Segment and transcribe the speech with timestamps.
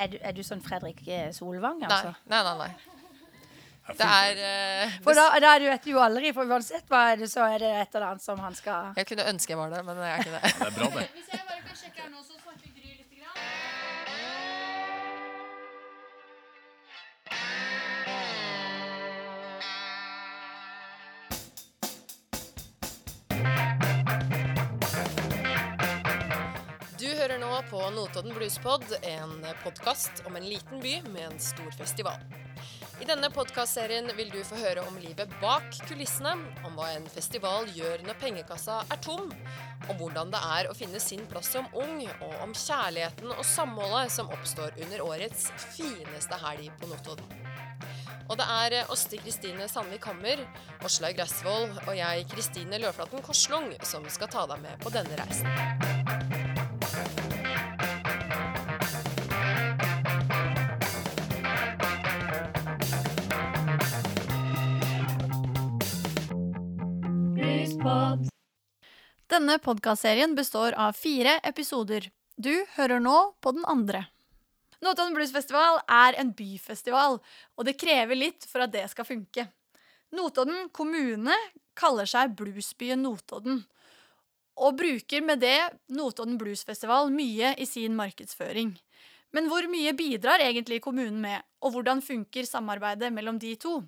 [0.00, 2.14] er, du, er du sånn Fredrik eh, Solvang, Nei, altså?
[2.30, 2.56] nei, nei.
[2.64, 2.72] nei.
[3.90, 7.22] Det er uh, For da, da du vet du jo aldri, for uansett hva er
[7.24, 9.72] det, så er det et eller annet som han skal Jeg kunne ønske jeg var
[9.74, 10.52] det, men jeg er ikke det.
[10.60, 11.40] Det er bra, det.
[27.90, 32.18] På Notodden Bluespod, en podkast om en liten by med en stor festival.
[33.00, 37.66] I denne podkastserien vil du få høre om livet bak kulissene, om hva en festival
[37.74, 39.32] gjør når pengekassa er tom,
[39.88, 44.14] om hvordan det er å finne sin plass som ung, og om kjærligheten og samholdet
[44.14, 47.38] som oppstår under årets fineste helg på Notodden.
[48.30, 50.44] Og det er Åste Kristine Sandvik Hammer,
[50.86, 56.39] Åslaug Gressvold og jeg, Kristine Løflaten Korslung, som skal ta deg med på denne reisen.
[69.30, 72.08] Denne podkastserien består av fire episoder.
[72.34, 74.08] Du hører nå på den andre.
[74.82, 77.20] Notodden Blues Festival er en byfestival,
[77.54, 79.44] og det krever litt for at det skal funke.
[80.18, 81.36] Notodden kommune
[81.78, 83.62] kaller seg Bluesbyen Notodden,
[84.58, 85.60] og bruker med det
[85.94, 88.74] Notodden Blues Festival mye i sin markedsføring.
[89.30, 93.78] Men hvor mye bidrar egentlig kommunen med, og hvordan funker samarbeidet mellom de to?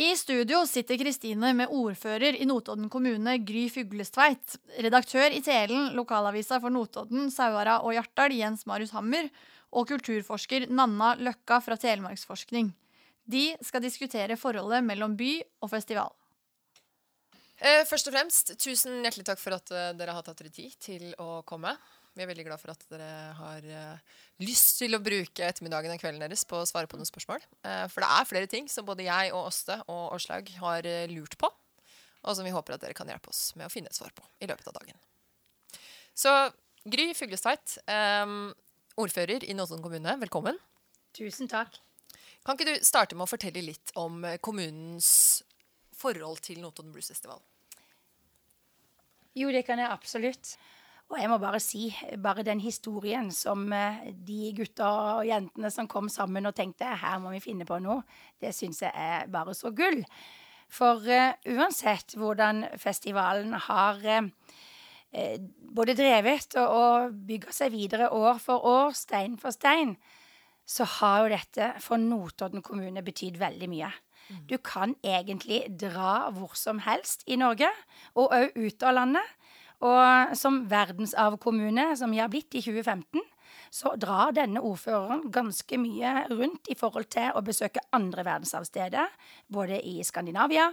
[0.00, 6.56] I studio sitter Kristine med ordfører i Notodden kommune, Gry Fuglestveit, redaktør i Telen, lokalavisa
[6.62, 9.28] for Notodden, Sauara og Hjartdal, Jens Marius Hammer,
[9.68, 12.70] og kulturforsker Nanna Løkka fra Telemarksforskning.
[13.28, 16.16] De skal diskutere forholdet mellom by og festival.
[17.60, 20.80] Eh, først og fremst, tusen hjertelig takk for at eh, dere har tatt dere tid
[20.80, 21.76] til å komme.
[22.18, 23.08] Vi er veldig glad for at dere
[23.38, 27.08] har eh, lyst til å bruke ettermiddagen og kvelden deres på å svare på noen
[27.08, 27.44] spørsmål.
[27.62, 31.06] Eh, for det er flere ting som både jeg og Åste og Åslaug har eh,
[31.12, 31.50] lurt på,
[32.20, 34.26] og som vi håper at dere kan hjelpe oss med å finne et svar på
[34.42, 34.98] i løpet av dagen.
[36.18, 36.32] Så
[36.90, 37.76] Gry Fuglestveit,
[39.00, 40.58] ordfører i Notodden kommune, velkommen.
[41.16, 41.78] Tusen takk.
[42.44, 45.10] Kan ikke du starte med å fortelle litt om kommunens
[45.96, 47.40] forhold til Notodden Blues Festival?
[49.36, 50.56] Jo, det kan jeg absolutt.
[51.10, 51.88] Og jeg må bare si,
[52.22, 57.18] bare den historien som eh, de gutta og jentene som kom sammen og tenkte her
[57.22, 58.04] må vi finne på noe,
[58.38, 60.04] det syns jeg er bare så gull.
[60.70, 64.30] For uh, uansett hvordan festivalen har eh,
[65.74, 69.96] både drevet og, og bygger seg videre år for år, stein for stein,
[70.62, 73.90] så har jo dette for Notodden kommune betydd veldig mye.
[74.46, 77.70] Du kan egentlig dra hvor som helst i Norge,
[78.14, 79.26] og òg ut av landet.
[79.86, 83.22] Og som verdensarvkommune, som vi har blitt i 2015,
[83.70, 89.14] så drar denne ordføreren ganske mye rundt i forhold til å besøke andre verdensarvsteder,
[89.48, 90.66] både i Skandinavia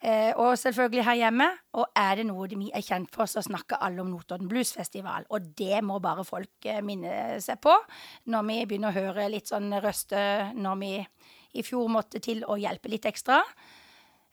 [0.00, 1.48] eh, og selvfølgelig her hjemme.
[1.78, 5.26] Og er det noe vi er kjent for, så snakker alle om Notodden Bluesfestival.
[5.34, 7.74] Og det må bare folk eh, minne seg på
[8.32, 10.24] når vi begynner å høre litt sånn røste
[10.56, 10.96] når vi
[11.58, 13.42] i fjor måtte til å hjelpe litt ekstra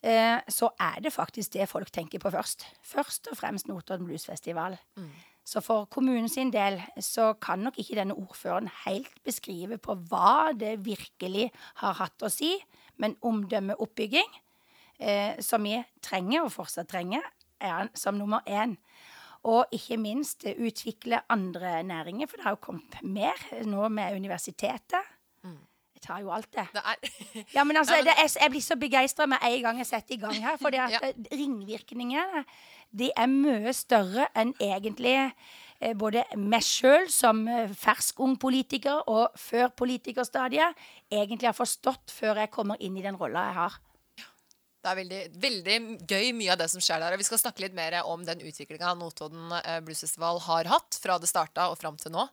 [0.04, 2.66] eh, så er det faktisk det folk tenker på først.
[2.84, 4.78] Først og fremst Notodden Bluesfestival.
[5.50, 10.52] Så for kommunen sin del så kan nok ikke denne ordføreren helt beskrive på hva
[10.54, 11.50] det virkelig
[11.82, 12.52] har hatt å si,
[13.02, 14.30] men omdømmeoppbygging,
[15.00, 17.26] eh, som vi trenger, og fortsatt trenger,
[17.59, 18.78] er som nummer én.
[19.48, 25.16] Og ikke minst utvikle andre næringer, for det har jo kommet mer nå med universitetet.
[26.09, 26.66] Tar jo alt, det.
[26.74, 26.97] Det er
[27.58, 30.22] Ja, men altså, det er, jeg blir så begeistra med en gang jeg setter i
[30.22, 30.58] gang her.
[30.62, 31.02] For Ja.
[31.30, 32.46] ringvirkningene
[32.97, 39.03] de er mye større enn egentlig eh, både meg sjøl som eh, fersk ung politiker
[39.12, 40.80] og før politikerstadiet
[41.12, 43.78] egentlig har forstått før jeg kommer inn i den rolla jeg har.
[44.80, 45.78] Det er veldig, veldig
[46.08, 47.14] gøy mye av det som skjer der.
[47.14, 51.20] Og vi skal snakke litt mer om den utviklinga Notodden eh, Bluesfestival har hatt fra
[51.20, 52.26] det starta og fram til nå.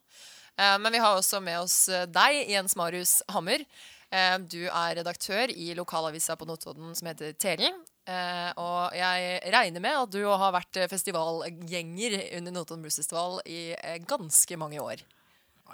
[0.58, 3.64] Eh, Men vi har også med oss eh, deg, Jens Marius Hammer.
[4.10, 7.82] Eh, Du er redaktør i lokalavisa på Notodden som heter Telen.
[8.06, 14.56] Og jeg regner med at du har vært festivalgjenger under Notodden Bluesfestival i eh, ganske
[14.56, 15.02] mange år.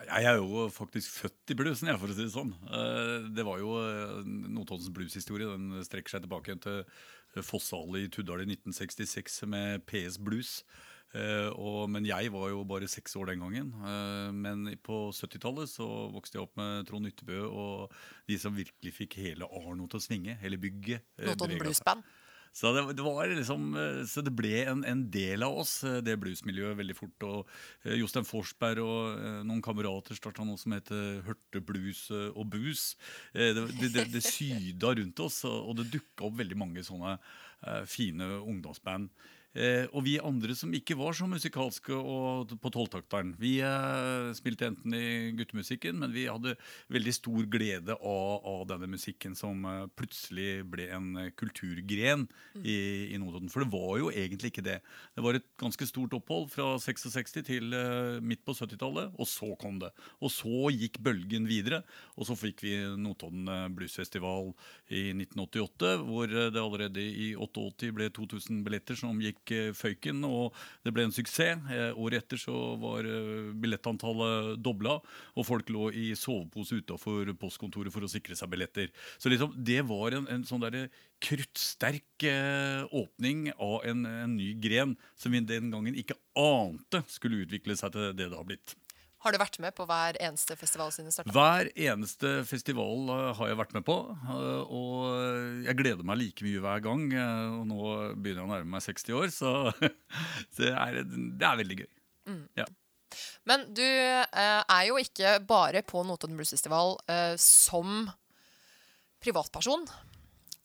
[0.07, 2.55] Jeg er jo faktisk født i bluesen, jeg, for å si det sånn.
[3.37, 3.75] Det var jo
[4.25, 5.45] Notoddens blueshistorie.
[5.53, 10.55] Den strekker seg tilbake til Fosshallet i Tuddal i 1966 med PS Blues.
[11.13, 13.69] Eh, og, men jeg var jo bare seks år den gangen.
[13.85, 17.93] Eh, men på 70-tallet så vokste jeg opp med Trond Yttebø og
[18.31, 20.39] de som virkelig fikk hele Arno til å svinge.
[20.43, 21.05] Hele bygget.
[21.21, 21.89] eh, Notodden beveget Blues seg.
[21.91, 22.19] Band.
[22.53, 23.63] Så det, det var liksom
[24.05, 25.71] Så det ble en, en del av oss,
[26.05, 27.25] det bluesmiljøet, veldig fort.
[27.25, 32.91] Og Jostein Forsberg og noen kamerater starta noe som heter Hørte blues og bus.
[33.33, 37.17] Det, det, det, syda rundt oss, og, det dukka opp veldig mange sånne
[37.89, 39.09] fine ungdomsband.
[39.53, 44.71] Eh, og vi andre som ikke var så musikalske og på tolvtakteren, vi eh, spilte
[44.71, 46.55] enten i guttemusikken, men vi hadde
[46.93, 52.25] veldig stor glede av, av denne musikken som eh, plutselig ble en eh, kulturgren
[52.63, 52.79] i,
[53.13, 53.53] i Notodden.
[53.53, 54.79] For det var jo egentlig ikke det.
[55.17, 59.53] Det var et ganske stort opphold fra 66 til eh, midt på 70-tallet, og så
[59.61, 59.93] kom det.
[60.25, 61.83] Og så gikk bølgen videre,
[62.17, 64.55] og så fikk vi Notodden eh, Bluesfestival
[64.89, 70.55] i 1988, hvor det allerede i 88 ble 2000 billetter som gikk eh, føyken, og
[70.87, 71.65] det ble en suksess.
[71.73, 74.99] Eh, Året etter så var eh, billettantallet dobla,
[75.35, 78.93] og folk lå i sovepose utafor postkontoret for å sikre seg billetter.
[79.19, 80.87] Så liksom, det var en, en sånn derre
[81.23, 87.43] kruttsterk eh, åpning av en, en ny gren som vi den gangen ikke ante skulle
[87.45, 88.77] utvikle seg til det det har blitt.
[89.23, 91.31] Har du vært med på hver eneste festival siden det starta?
[91.37, 96.43] Hver eneste festival eh, har jeg vært med på, eh, og jeg gleder meg like
[96.47, 97.05] mye hver gang.
[97.15, 97.81] eh, Og nå
[98.19, 99.53] begynner jeg å nærme meg 60 år, så
[100.59, 101.91] det er, det er veldig gøy.
[102.59, 102.67] Ja.
[103.47, 108.09] Men du eh, er jo ikke bare på Notodden Blues Festival eh, som
[109.23, 109.85] privatperson.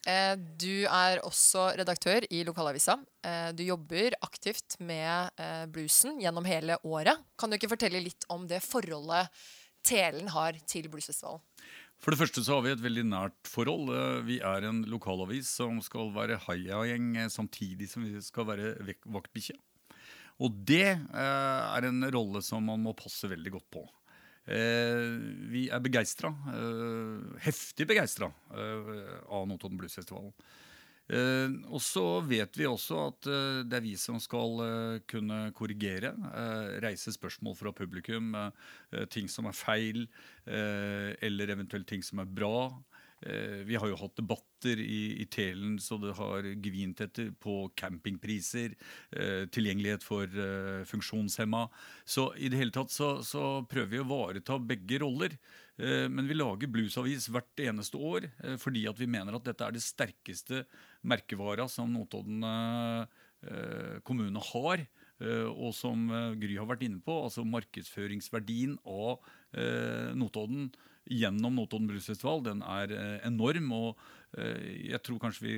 [0.07, 2.95] Eh, du er også redaktør i lokalavisa.
[3.27, 7.19] Eh, du jobber aktivt med eh, bluesen gjennom hele året.
[7.35, 9.27] Kan du ikke fortelle litt om det forholdet
[9.87, 11.43] Telen har til bluesfestivalen?
[11.97, 13.89] For det første så har vi et veldig nært forhold.
[14.27, 18.75] Vi er en lokalavis som skal være heiagjeng samtidig som vi skal være
[19.09, 19.55] vaktbikkje.
[20.45, 23.81] Og det er en rolle som man må passe veldig godt på.
[24.47, 25.17] Eh,
[25.51, 30.33] vi er begeistra, eh, heftig begeistra, eh, av Notodden Bluesfestivalen.
[31.07, 35.53] Eh, og så vet vi også at eh, det er vi som skal eh, kunne
[35.55, 36.11] korrigere,
[36.83, 38.35] reise spørsmål fra publikum,
[39.13, 40.03] ting som er feil,
[40.47, 42.69] eller eventuelt ting som er bra.
[43.25, 47.71] Eh, vi har jo hatt debatter i, i Telen så det har gvint etter på
[47.77, 48.75] campingpriser,
[49.17, 51.63] eh, tilgjengelighet for eh, funksjonshemma.
[52.05, 55.39] Så i det hele tatt så, så prøver vi å ivareta begge roller.
[55.77, 58.23] Men vi lager bluesavis hvert eneste år
[58.57, 60.63] fordi at vi mener at dette er det sterkeste
[61.05, 62.41] merkevara som Notodden
[64.01, 64.81] kommune har.
[65.53, 66.09] Og som
[66.41, 69.21] Gry har vært inne på, altså markedsføringsverdien av
[70.17, 70.71] Notodden
[71.11, 73.69] gjennom Notodden Bluesfestival, den er eh, enorm.
[73.75, 74.01] Og
[74.37, 75.55] eh, jeg tror kanskje vi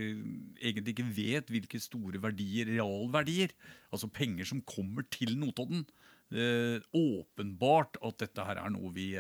[0.62, 3.56] egentlig ikke vet hvilke store verdier, realverdier,
[3.94, 5.86] altså penger som kommer til Notodden.
[6.30, 9.12] Eh, åpenbart at dette her er noe vi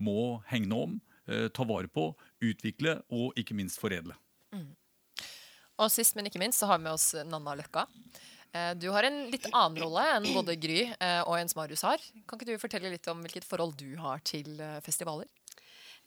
[0.00, 0.98] må hegne om,
[1.28, 2.06] ta vare på,
[2.40, 4.14] utvikle og ikke minst foredle.
[5.76, 7.84] Og sist, men ikke minst, så har vi med oss Nanna Løkka.
[8.80, 12.00] Du har en litt annen rolle enn både Gry og Jens Marius har.
[12.24, 14.56] Kan ikke du fortelle litt om hvilket forhold du har til
[14.86, 15.28] festivaler?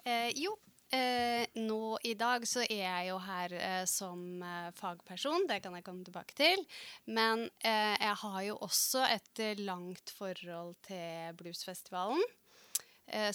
[0.04, 0.56] Eh, jo,
[0.90, 5.76] eh, nå i dag så er jeg jo her eh, som eh, fagperson, det kan
[5.78, 6.66] jeg komme tilbake til.
[7.06, 12.24] Men eh, jeg har jo også et eh, langt forhold til bluesfestivalen.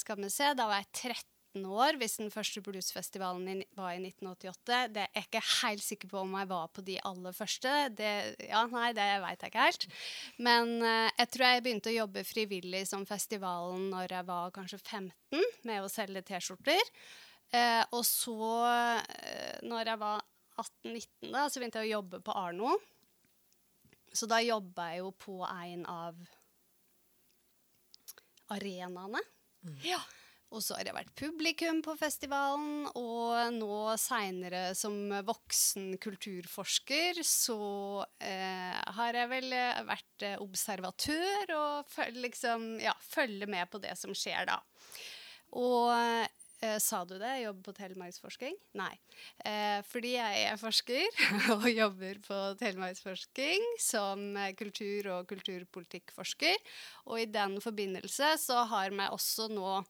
[0.00, 4.80] Skal vi se, da var jeg 13 år hvis den første bluesfestivalen var i 1988.
[4.92, 7.74] Det er jeg ikke helt sikker på om jeg var på de aller første.
[7.96, 8.12] Det,
[8.48, 9.86] ja, nei, det vet jeg ikke helt.
[10.48, 14.80] Men uh, jeg tror jeg begynte å jobbe frivillig som festivalen når jeg var kanskje
[14.82, 16.92] 15, med å selge T-skjorter.
[17.54, 18.36] Uh, og så,
[18.66, 22.76] uh, når jeg var 18-19, da, så begynte jeg å jobbe på Arno.
[24.16, 26.20] Så da jobba jeg jo på en av
[28.54, 29.20] arenaene.
[29.84, 30.00] Ja.
[30.56, 34.94] Og så har jeg vært publikum på festivalen, og nå seinere som
[35.28, 37.58] voksen kulturforsker så
[38.24, 43.82] eh, har jeg vel eh, vært eh, observatør og føl, liksom, ja, følge med på
[43.84, 44.56] det som skjer da.
[45.60, 47.34] Og eh, sa du det?
[47.36, 48.56] Jeg jobber på telemarksforsking?
[48.80, 48.94] Nei.
[49.44, 51.22] Eh, fordi jeg er forsker
[51.58, 56.56] og jobber på telemarksforsking som eh, kultur- og kulturpolitikkforsker.
[57.12, 59.80] Og i den forbindelse så har vi også nå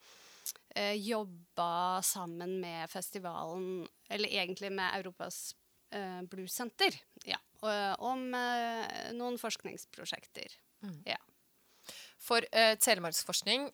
[0.76, 5.54] eh, jobba sammen med festivalen, eller egentlig med Europas
[5.90, 7.38] eh, Bluessenter, ja,
[7.98, 10.52] om eh, noen forskningsprosjekter.
[11.08, 11.16] Ja.
[12.22, 13.70] For eh, Telemarksforskning,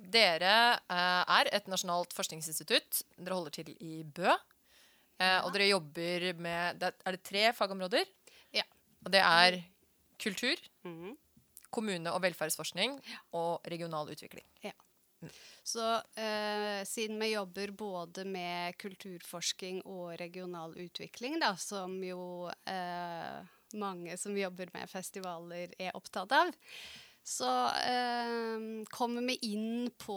[0.00, 0.52] dere
[0.88, 3.02] eh, er et nasjonalt forskningsinstitutt.
[3.18, 4.30] Dere holder til i Bø.
[5.20, 8.06] Eh, og dere jobber med det, Er det tre fagområder?
[8.56, 8.64] Ja.
[9.04, 9.58] Og det er
[10.20, 11.16] kultur, Mhm.
[11.70, 12.96] kommune- og velferdsforskning
[13.32, 14.44] og regional utvikling.
[14.64, 14.72] Ja.
[15.62, 23.38] Så eh, siden vi jobber både med kulturforsking og regional utvikling, da, som jo eh,
[23.78, 26.50] mange som jobber med festivaler er opptatt av,
[27.22, 27.50] så
[27.84, 30.16] eh, kommer vi inn på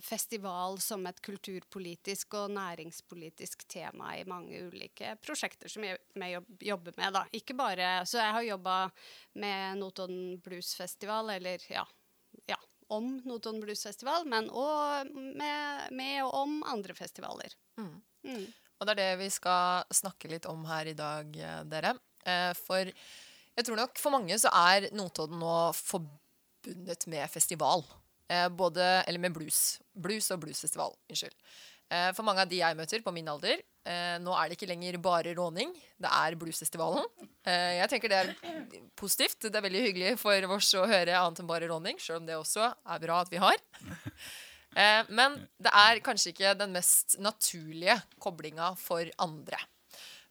[0.00, 6.30] festival som et kulturpolitisk og næringspolitisk tema i mange ulike prosjekter som vi
[6.70, 7.18] jobber med.
[7.18, 7.26] Da.
[7.34, 8.78] Ikke bare, så jeg har jobba
[9.42, 11.84] med Notodden Blues Festival, eller ja
[12.92, 17.54] om Notodden Blues Festival, men òg med, med og om andre festivaler.
[17.80, 17.94] Mm.
[18.24, 18.44] Mm.
[18.78, 21.94] Og det er det vi skal snakke litt om her i dag, eh, dere.
[22.26, 27.84] Eh, For jeg tror nok for mange så er Notodden nå forbundet med festival.
[28.28, 29.78] Eh, Både, eller med blues.
[29.94, 30.96] Blues og bluesfestival.
[31.10, 31.36] Unnskyld.
[32.16, 34.98] For mange av de jeg møter på min alder, eh, nå er det ikke lenger
[35.02, 35.72] bare råning.
[36.00, 37.04] Det er bluesfestivalen.
[37.46, 38.32] Eh, Jeg tenker det er
[38.96, 39.40] positivt.
[39.46, 42.36] Det er veldig hyggelig for oss å høre annet enn bare råning, sjøl om det
[42.38, 43.56] også er bra at vi har.
[44.74, 49.60] Eh, Men det er kanskje ikke den mest naturlige koblinga for andre.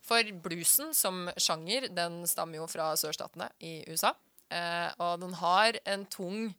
[0.04, 4.12] For bluesen som sjanger, den stammer jo fra sørstatene i USA.
[4.52, 6.50] Eh, og den har en tung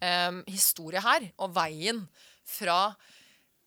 [0.00, 1.26] eh, historie her.
[1.42, 2.04] Og veien
[2.46, 2.94] fra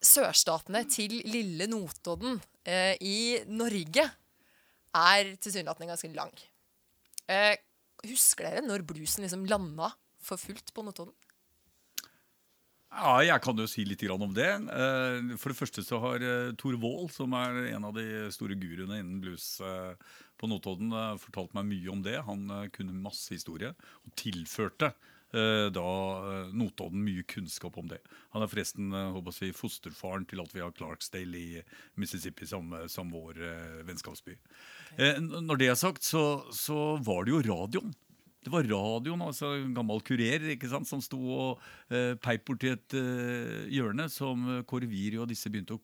[0.04, 4.06] sørstatene til lille Notodden eh, i Norge
[4.98, 6.34] er tilsynelatende ganske lang.
[7.28, 7.56] Eh,
[8.08, 9.92] husker dere når bluesen liksom landa
[10.24, 11.16] for fullt på Notodden?
[12.88, 14.48] Ja, jeg kan jo si litt om det.
[14.48, 18.56] Eh, For det første så har eh, Tor Wold, som er en av de store
[18.56, 19.94] guruene innen blues eh,
[20.40, 22.16] på Notodden, fortalt meg mye om det.
[22.24, 24.94] Han kunne masse historie og tilførte
[25.76, 25.84] da
[26.22, 28.00] eh, Notodden mye kunnskap om det.
[28.36, 31.62] Han er forresten eh, håper å si, fosterfaren til at vi har Clarksdale i
[32.00, 34.38] Mississippi som, eh, som vår eh, vennskapsby.
[34.98, 37.92] Eh, Når det er sagt, så, så var det jo radioen.
[38.48, 42.72] Det var radioen, altså en gammel kurer ikke sant, som sto og eh, peip borti
[42.72, 45.84] et eh, hjørne som eh, Kåre Wiri og disse begynte å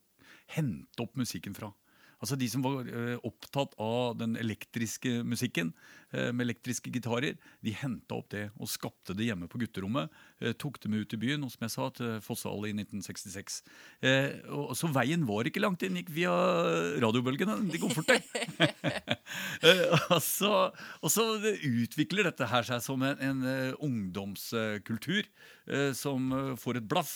[0.55, 1.73] hente opp musikken fra.
[2.23, 5.73] Altså De som var eh, opptatt av den elektriske musikken,
[6.15, 10.13] eh, med elektriske gitarer, de henta opp det og skapte det hjemme på gutterommet.
[10.39, 13.59] Eh, tok det med ut i byen, og som jeg sa, til Fossehall i 1966.
[14.07, 16.31] Eh, og, så veien var ikke langt inn, gikk via
[17.03, 17.57] radiobølgene.
[17.73, 19.17] De går fort, det.
[20.13, 20.53] Og, så,
[21.03, 23.43] og så utvikler dette her seg som en, en
[23.83, 25.27] ungdomskultur
[25.97, 27.13] som får et blaff,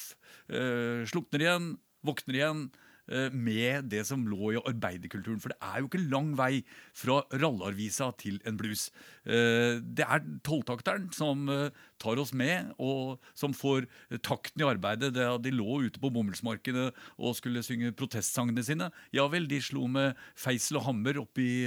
[0.47, 1.71] slukner igjen,
[2.07, 2.67] våkner igjen.
[3.09, 5.39] Eh, Med det som lå i arbeiderkulturen.
[5.43, 6.63] For det er jo ikke lang vei
[6.95, 8.89] fra rallarvisa til en blues.
[9.25, 13.87] Eh, Det er tolvtakteren som eh, tar oss med, og som får
[14.21, 15.13] takten i arbeidet.
[15.15, 18.91] Det, de lå ute på bomullsmarkedet og skulle synge protestsangene sine.
[19.15, 21.65] Ja vel, de slo med feisel og hammer oppi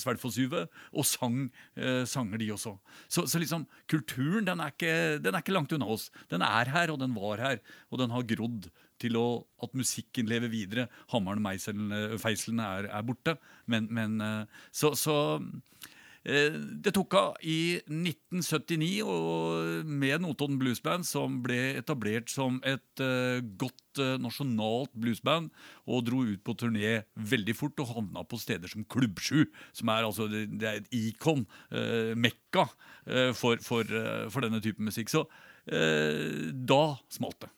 [0.00, 1.50] Sverdfosshuvet, og sang
[2.08, 2.72] sanger, de også.
[3.08, 6.08] Så, så liksom, kulturen den er, ikke, den er ikke langt unna oss.
[6.32, 7.60] Den er her, og den var her,
[7.90, 9.26] og den har grodd til å,
[9.64, 10.88] at musikken lever videre.
[11.14, 13.36] Hammeren og eh, feislene er, er borte.
[13.70, 15.16] Men, men eh, så, så
[16.24, 23.04] eh, det tok av i 1979 og med Notodden Bluesband, som ble etablert som et
[23.60, 23.76] godt
[24.22, 25.48] nasjonalt bluesband,
[25.90, 29.90] og dro ut på turné veldig fort og havna på steder som Klubb 7, som
[29.92, 31.42] er, altså, det, er et ikon,
[32.14, 32.68] mekka,
[33.34, 33.96] for, for,
[34.30, 35.10] for denne typen musikk.
[35.10, 35.24] Så
[35.66, 37.50] da smalt det.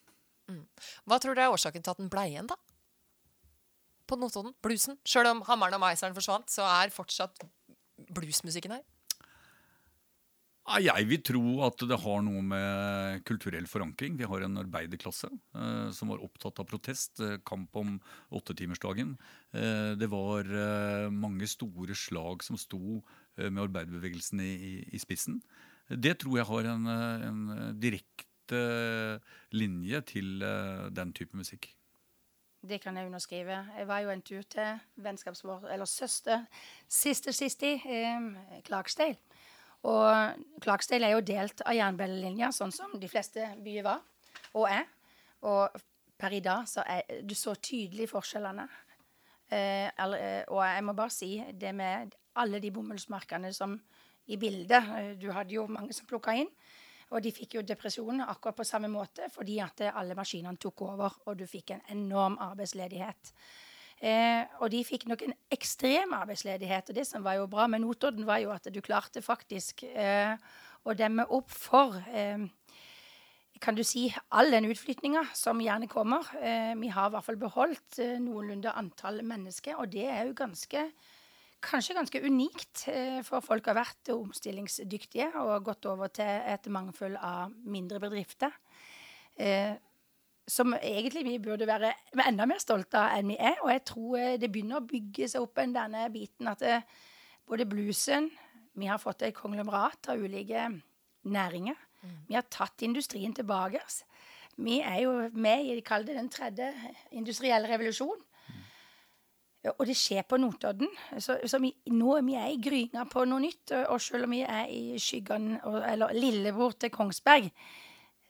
[1.07, 2.57] Hva tror dere er årsaken til at den ble igjen, da?
[4.09, 4.55] På Notodden?
[4.63, 4.99] Bluesen?
[5.07, 7.45] Sjøl om hammeren og meiseren forsvant, så er fortsatt
[8.13, 8.83] bluesmusikken her.
[10.79, 14.15] Jeg vil tro at det har noe med kulturell forankring.
[14.15, 17.97] Vi har en arbeiderklasse eh, som var opptatt av protest, eh, kamp om
[18.31, 19.17] åttetimersdagen.
[19.51, 23.01] Eh, det var eh, mange store slag som sto
[23.35, 25.41] eh, med arbeiderbevegelsen i, i, i spissen.
[25.91, 27.43] Det tror jeg har en, eh, en
[27.83, 31.69] direkte linje til eh, den type musikk.
[32.63, 33.67] Det kan jeg underskrive.
[33.77, 36.45] Jeg var jo en tur til vennskapsvår, eller søster,
[36.87, 37.79] siste sist i
[38.65, 39.17] Clarksdale.
[39.83, 40.33] Og
[40.63, 43.99] Clarksdale er jo delt av jernbanelinja, sånn som de fleste byer var,
[44.53, 44.87] og er.
[45.43, 45.75] Og
[46.17, 48.67] per i dag så er du så tydelig forskjellene.
[49.51, 53.75] Eh, eh, og jeg må bare si det med alle de bomullsmarkene som
[54.25, 56.47] i bildet Du hadde jo mange som plukka inn.
[57.11, 60.85] Og de fikk jo depresjon akkurat på samme måte, fordi at eh, alle maskinene tok
[60.87, 63.33] over, og du fikk en enorm arbeidsledighet.
[64.03, 66.89] Eh, og de fikk nok en ekstrem arbeidsledighet.
[66.89, 70.35] Og det som var jo bra med Notodden, var jo at du klarte faktisk eh,
[70.83, 72.43] å demme opp for eh,
[73.63, 76.27] kan du si, all den utflytninga som gjerne kommer.
[76.43, 80.35] Eh, vi har i hvert fall beholdt eh, noenlunde antall mennesker, og det er jo
[80.35, 80.81] ganske
[81.63, 87.15] Kanskje ganske unikt, eh, for folk har vært omstillingsdyktige og gått over til et mangfold
[87.15, 88.51] av mindre bedrifter.
[89.37, 89.75] Eh,
[90.47, 91.93] som egentlig vi burde være
[92.27, 93.61] enda mer stolte av enn vi er.
[93.63, 96.81] Og jeg tror eh, det begynner å bygge seg opp en denne biten at det,
[97.47, 98.31] både bluesen
[98.75, 100.63] Vi har fått et konglomerat av ulike
[101.29, 101.75] næringer.
[102.27, 103.83] Vi har tatt industrien tilbake.
[104.57, 106.73] Vi er jo med i den tredje
[107.11, 108.17] industrielle revolusjon.
[109.71, 110.89] Og det skjer på Notodden.
[111.23, 113.71] Så, så vi, nå vi er i gryna på noe nytt.
[113.87, 117.47] Og selv om vi er i skyggene, eller lillebror til Kongsberg,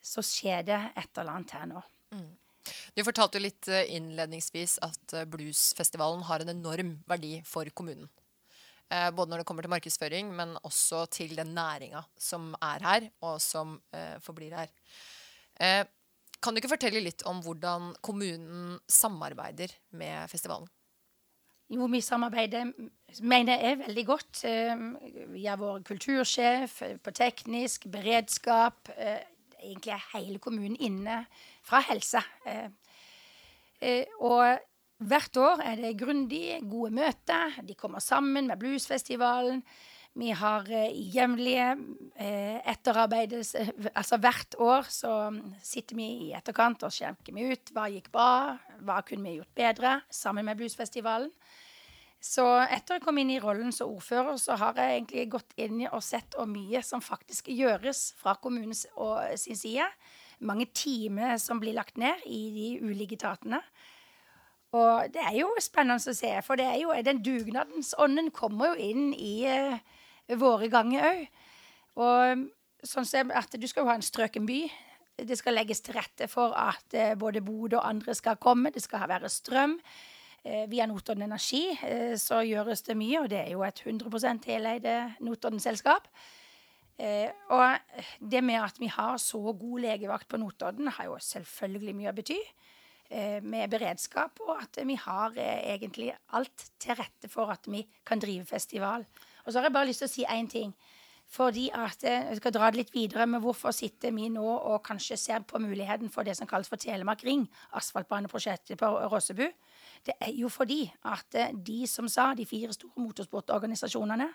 [0.04, 1.82] så skjer det et eller annet her nå.
[2.96, 8.08] Du fortalte litt eh, innledningsvis at eh, bluesfestivalen har en enorm verdi for kommunen.
[8.90, 13.10] Eh, Både når det kommer til markedsføring, men også til den næringa som er her,
[13.26, 13.80] og som
[14.24, 14.72] forblir her.
[16.44, 20.68] Kan du ikke fortelle litt om hvordan kommunen samarbeider med festivalen?
[21.74, 22.68] Jo, vi samarbeider
[23.26, 24.44] mener jeg veldig godt.
[24.46, 24.84] Eh,
[25.34, 28.90] Vi er vår kultursjef eh, på teknisk, beredskap.
[28.98, 29.24] eh,
[29.64, 31.22] Egentlig er hele kommunen inne
[31.64, 32.20] fra helse.
[34.20, 34.58] Og
[35.08, 37.56] hvert år er det grundig, gode møter.
[37.64, 39.64] De kommer sammen med bluesfestivalen.
[40.20, 41.70] Vi har jevnlige
[42.68, 43.56] etterarbeides
[43.96, 45.32] Altså hvert år så
[45.64, 50.02] sitter vi i etterkant og skjenker ut hva gikk bra, hva kunne vi gjort bedre,
[50.12, 51.32] sammen med bluesfestivalen.
[52.24, 55.82] Så etter jeg kom inn i rollen som ordfører, så har jeg egentlig gått inn
[55.90, 59.90] og sett hvor mye som faktisk gjøres fra kommunens og sin side.
[60.40, 63.60] Mange timer som blir lagt ned i de ulike etatene.
[64.74, 68.88] Og det er jo spennende å se, for det er jo, den dugnadsånden kommer jo
[68.88, 69.84] inn i eh,
[70.40, 71.22] våre ganger òg.
[72.02, 72.48] Og
[72.88, 74.64] sånn som at du skal jo ha en strøken by.
[75.28, 78.72] Det skal legges til rette for at eh, både Bodø og andre skal komme.
[78.74, 79.78] Det skal være strøm.
[80.44, 84.50] Eh, via Notodden Energi eh, så gjøres det mye, og det er jo et 100%
[84.52, 86.10] heleide Notodden-selskap.
[87.00, 87.78] Eh, og
[88.20, 92.18] det med at vi har så god legevakt på Notodden, har jo selvfølgelig mye å
[92.20, 92.42] bety.
[93.46, 98.48] Med beredskap, og at vi har egentlig alt til rette for at vi kan drive
[98.50, 99.04] festival.
[99.44, 100.72] Og så har jeg bare lyst til å si én ting.
[101.30, 105.20] Fordi at Jeg skal dra det litt videre med hvorfor sitter vi nå og kanskje
[105.20, 107.46] ser på muligheten for det som kalles for Telemark Ring,
[107.78, 109.46] asfaltbaneprosjektet på Rossebu.
[110.04, 114.30] Det er jo fordi at eh, de som sa, de fire store motorsportorganisasjonene,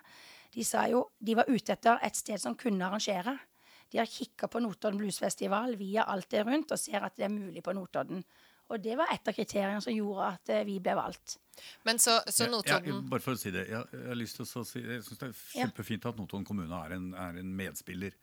[0.55, 3.35] de sa jo de var ute etter et sted som kunne arrangere.
[3.89, 7.33] De har kikka på Notodden Bluesfestival via alt det rundt og ser at det er
[7.33, 8.23] mulig på Notodden.
[8.69, 11.39] Og det var et av kriteriene som gjorde at eh, vi ble valgt.
[11.85, 13.65] Men så, så Ja, Notodden ja, bare for å si det.
[13.69, 16.83] Jeg, jeg har lyst til å si, jeg synes det er kjempefint at Notodden kommune
[16.85, 18.17] er en, er en medspiller.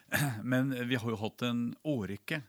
[0.52, 2.40] Men vi har jo hatt en årrekke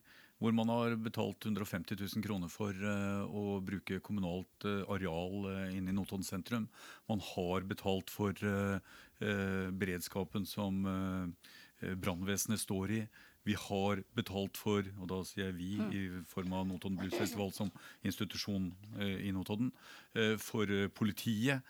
[0.41, 5.67] hvor man har betalt 150 000 kroner for eh, å bruke kommunalt eh, areal uh,
[5.69, 6.65] inne i Notodden sentrum.
[7.09, 8.79] Man har betalt for eh,
[9.21, 10.81] eh, beredskapen som
[11.81, 12.99] brannvesenet står i.
[13.47, 17.49] Vi har betalt for, og da sier jeg vi i form av Notodden Blues Festival
[17.55, 17.71] som
[18.05, 18.67] institusjon
[18.99, 19.71] eh, i Notodden,
[20.13, 21.65] eh, for eh, politiet.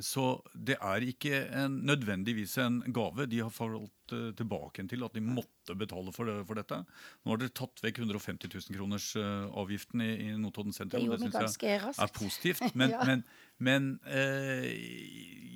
[0.00, 0.22] Så
[0.56, 3.26] det er ikke en, nødvendigvis en gave.
[3.28, 6.78] De har falt tilbake til at de måtte betale for, det, for dette.
[7.26, 11.04] Nå har dere tatt vekk 150 000 kroners avgiften i, i Notodden sentrum.
[11.12, 12.00] Det, det syns jeg raskt.
[12.06, 12.64] er positivt.
[12.80, 13.04] Men, Ja.
[13.04, 13.26] men,
[13.60, 13.90] men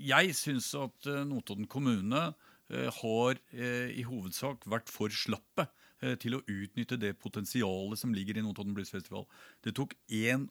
[0.04, 2.26] jeg syns at Notodden kommune
[3.00, 5.66] har eh, i hovedsak vært for slappe
[6.02, 9.26] eh, til å utnytte det potensialet som ligger i Notodden Blues Festival.
[9.64, 10.50] Det tok 21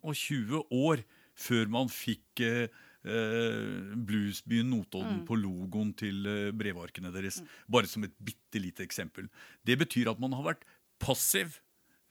[0.70, 2.68] år før man fikk eh,
[3.04, 7.42] eh, bluesbyen Notodden på logoen til eh, brevarkene deres.
[7.68, 9.30] Bare som et bitte lite eksempel.
[9.66, 10.68] Det betyr at man har vært
[11.02, 11.60] passiv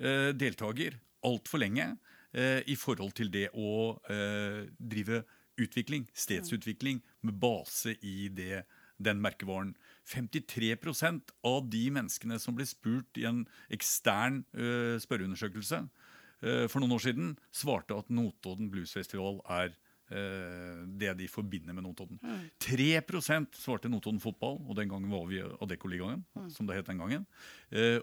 [0.02, 1.92] eh, deltaker altfor lenge
[2.34, 5.22] eh, i forhold til det å eh, drive
[5.60, 8.64] utvikling, stedsutvikling, med base i det,
[8.98, 9.74] den merkevaren.
[10.08, 16.96] 53% av de menneskene som ble spurt i en ekstern uh, spørreundersøkelse uh, for noen
[16.96, 19.72] år siden, svarte at Notodden Blues Festival er
[20.10, 22.18] uh, det de forbinder med Notodden.
[22.64, 26.50] 3% svarte Notodden fotball, og den gangen var vi Adeccoligaen, mm.
[26.52, 27.26] som det het den gangen.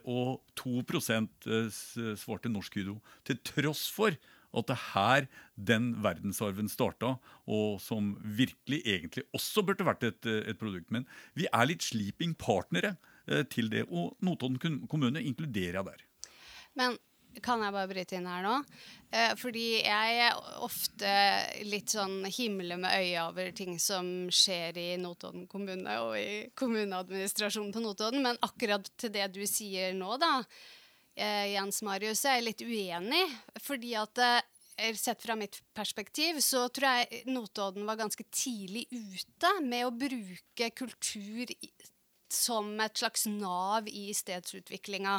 [0.10, 1.70] Og 2 eh,
[2.18, 3.00] svarte norsk judo.
[3.28, 4.16] Til tross for
[4.54, 5.28] at det er her
[5.70, 7.16] den verdensarven starta,
[7.50, 10.90] og som virkelig egentlig også burde vært et, et produkt.
[10.94, 11.06] Men
[11.38, 12.96] vi er litt sleeping partnere
[13.28, 16.08] eh, til det, og Notodden kommune inkluderer jeg der.
[16.80, 16.98] Men
[17.46, 18.56] kan jeg bare bryte inn her nå?
[19.14, 21.12] Eh, fordi jeg er ofte
[21.68, 27.72] litt sånn himle med øya over ting som skjer i Notodden kommune og i kommuneadministrasjonen
[27.76, 28.26] på Notodden.
[28.26, 30.40] Men akkurat til det du sier nå, da,
[31.20, 33.26] eh, Jens Marius, er litt uenig.
[33.62, 34.40] Fordi at eh,
[34.96, 40.70] Sett fra mitt perspektiv så tror jeg Notodden var ganske tidlig ute med å bruke
[40.72, 41.72] kultur i,
[42.32, 45.18] som et slags nav i stedsutviklinga.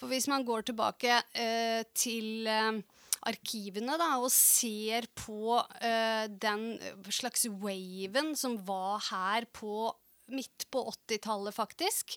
[0.00, 2.80] For hvis man går tilbake eh, til eh,
[3.28, 6.72] arkivene da, og ser på eh, den
[7.14, 9.92] slags waven som var her på
[10.34, 12.16] midt på 80-tallet, faktisk,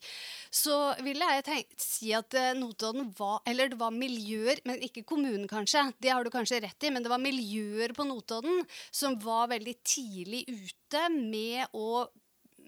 [0.51, 5.05] så ville jeg tenkt, si at eh, Notodden var Eller det var miljøer, men ikke
[5.07, 5.87] kommunen, kanskje.
[6.01, 9.77] Det har du kanskje rett i, men det var miljøer på Notodden som var veldig
[9.87, 12.03] tidlig ute med å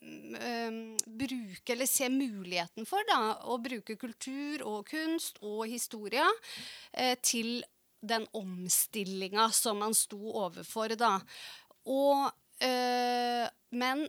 [0.01, 6.25] mm, bruke, eller se muligheten for, da, å bruke kultur og kunst og historie
[6.91, 7.61] eh, til
[8.03, 11.15] den omstillinga som man sto overfor, da.
[11.87, 12.27] Og,
[12.63, 14.07] eh, men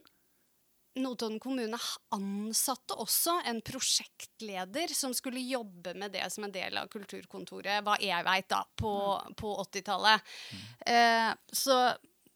[0.95, 1.79] Notodden kommune
[2.15, 7.97] ansatte også en prosjektleder som skulle jobbe med det som en del av kulturkontoret, hva
[7.99, 8.95] jeg veit, da, på,
[9.35, 10.35] på 80-tallet.
[10.87, 11.79] Eh, så,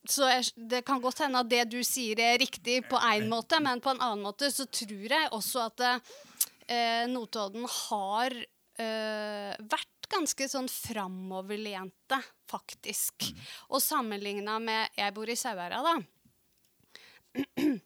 [0.02, 3.62] så jeg, det kan godt hende at det du sier er riktig på én måte,
[3.62, 10.10] men på en annen måte så tror jeg også at eh, Notodden har eh, vært
[10.10, 12.18] ganske sånn framoverlente,
[12.50, 13.30] faktisk.
[13.70, 17.78] Og sammenligna med Jeg bor i Sauherad, da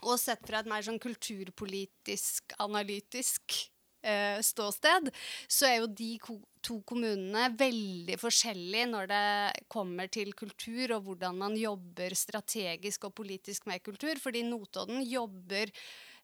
[0.00, 3.58] og sett fra et mer sånn kulturpolitisk, analytisk
[4.02, 5.10] eh, ståsted,
[5.50, 6.14] så er jo de
[6.62, 13.16] to kommunene veldig forskjellige når det kommer til kultur, og hvordan man jobber strategisk og
[13.20, 14.18] politisk med kultur.
[14.22, 15.72] Fordi Notodden jobber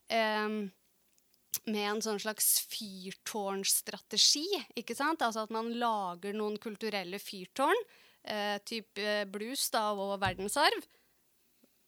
[0.08, 0.58] eh,
[1.68, 4.46] med en sånn slags fyrtårnstrategi.
[4.78, 5.22] ikke sant?
[5.24, 7.88] Altså at man lager noen kulturelle fyrtårn,
[8.24, 10.86] eh, type blues da, og verdensarv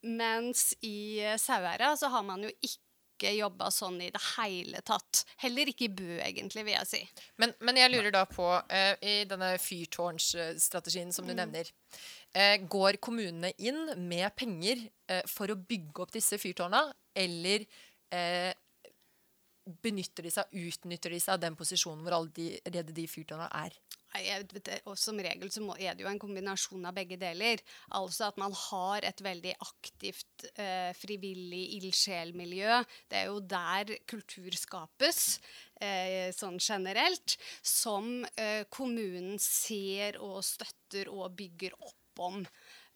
[0.02, 5.24] mens i Sauherad så har man jo ikke jobba sånn i det hele tatt.
[5.42, 7.00] Heller ikke i Bø, egentlig, vil jeg si.
[7.42, 11.38] Men, men jeg lurer da på, uh, i denne fyrtårnsstrategien som du mm.
[11.42, 16.86] nevner uh, Går kommunene inn med penger uh, for å bygge opp disse fyrtårna,
[17.20, 17.66] eller
[19.84, 23.76] benytter de seg, utnytter de seg av den posisjonen hvor allerede de, de fyrtårna er?
[24.88, 27.62] Og som regel så er det jo en kombinasjon av begge deler.
[27.96, 32.80] Altså at man har et veldig aktivt eh, frivillig ildsjelmiljø.
[33.10, 35.38] Det er jo der kultur skapes,
[35.80, 42.44] eh, sånn generelt, som eh, kommunen ser og støtter og bygger opp om.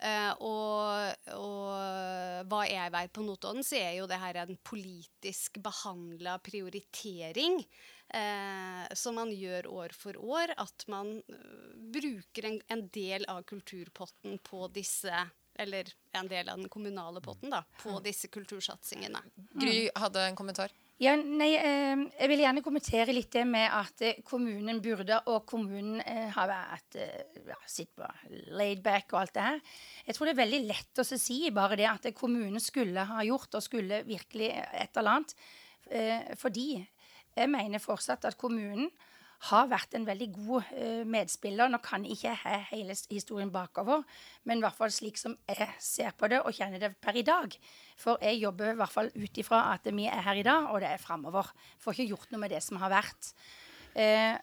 [0.04, 5.60] Uh, og, og, hva jeg vet på Notodden, så er jo det her en politisk
[5.64, 7.62] behandla prioritering
[8.14, 13.42] eh, som man gjør år for år, at man uh, bruker en, en, del av
[13.48, 15.24] kulturpotten på disse
[15.54, 19.20] eller en del av den kommunale potten da, på disse kultursatsingene.
[19.54, 20.72] Gry hadde en kommentar.
[21.02, 25.42] Ja, nei, eh, jeg vil gjerne kommentere litt det med at eh, kommunen burde, og
[25.50, 28.06] kommunen eh, har vært eh, ja, sitt på
[28.54, 29.58] laid back og alt det her.
[30.06, 33.58] Jeg tror det er veldig lett å si bare det at kommunen skulle ha gjort,
[33.58, 35.34] og skulle virkelig et eller annet.
[35.90, 36.68] Eh, fordi
[37.36, 38.90] jeg mener fortsatt at kommunen
[39.50, 41.68] har vært en veldig god uh, medspiller.
[41.68, 44.04] Nå kan jeg ikke ha hele historien bakover,
[44.48, 47.26] men i hvert fall slik som jeg ser på det og kjenner det per i
[47.26, 47.52] dag.
[48.00, 50.80] For jeg jobber i hvert fall ut ifra at vi er her i dag, og
[50.80, 51.52] det er framover.
[51.82, 53.34] Får ikke gjort noe med det som har vært.
[53.94, 54.34] Eh,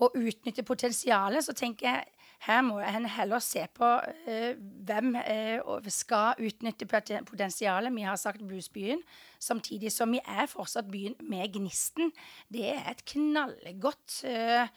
[0.00, 3.88] å utnytte potensialet, så tenker jeg her må en heller se på
[4.26, 4.54] eh,
[4.88, 7.92] hvem eh, skal utnytte potensialet.
[7.92, 9.02] Vi har sagt Bluesbyen,
[9.38, 12.12] samtidig som vi er fortsatt byen med gnisten.
[12.48, 14.68] Det er et knallgodt eh,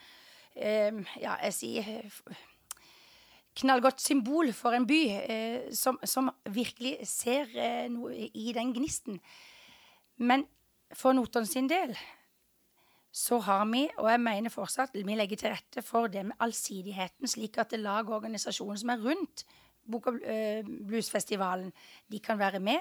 [0.53, 2.17] Ja, jeg sier
[3.57, 4.99] knallgodt symbol for en by
[5.73, 7.49] som, som, virkelig ser
[7.89, 9.17] noe i den gnisten.
[10.21, 10.45] Men
[10.93, 11.95] for Notodden sin del
[13.13, 17.29] så har vi, og jeg mener fortsatt, vi legger til rette for det med allsidigheten,
[17.29, 19.45] slik at lag og organisasjoner som er rundt
[19.83, 21.73] Bok- og eh, Bluesfestivalen,
[22.11, 22.79] de kan være med.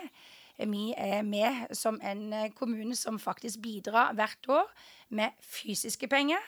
[0.58, 4.70] Vi er med som en eh, kommune som faktisk bidrar hvert år
[5.08, 6.40] med fysiske penger.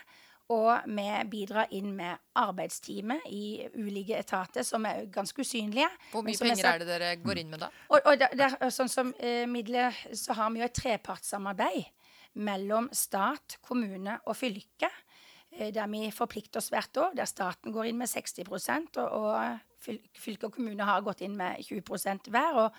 [0.49, 5.88] Og vi bidrar inn med arbeidstime i ulike etater som er ganske usynlige.
[6.12, 7.70] Hvor mye penger er det dere går inn med da?
[7.88, 11.83] Og, og der, der, sånn som eh, midler, så har vi jo et trepartssamarbeid
[12.35, 14.90] mellom stat, kommune og fylke.
[15.53, 19.59] Eh, der vi forplikter oss hvert år, der staten går inn med 60 og, og
[20.18, 22.66] fylke og kommune har gått inn med 20% hver.
[22.66, 22.70] og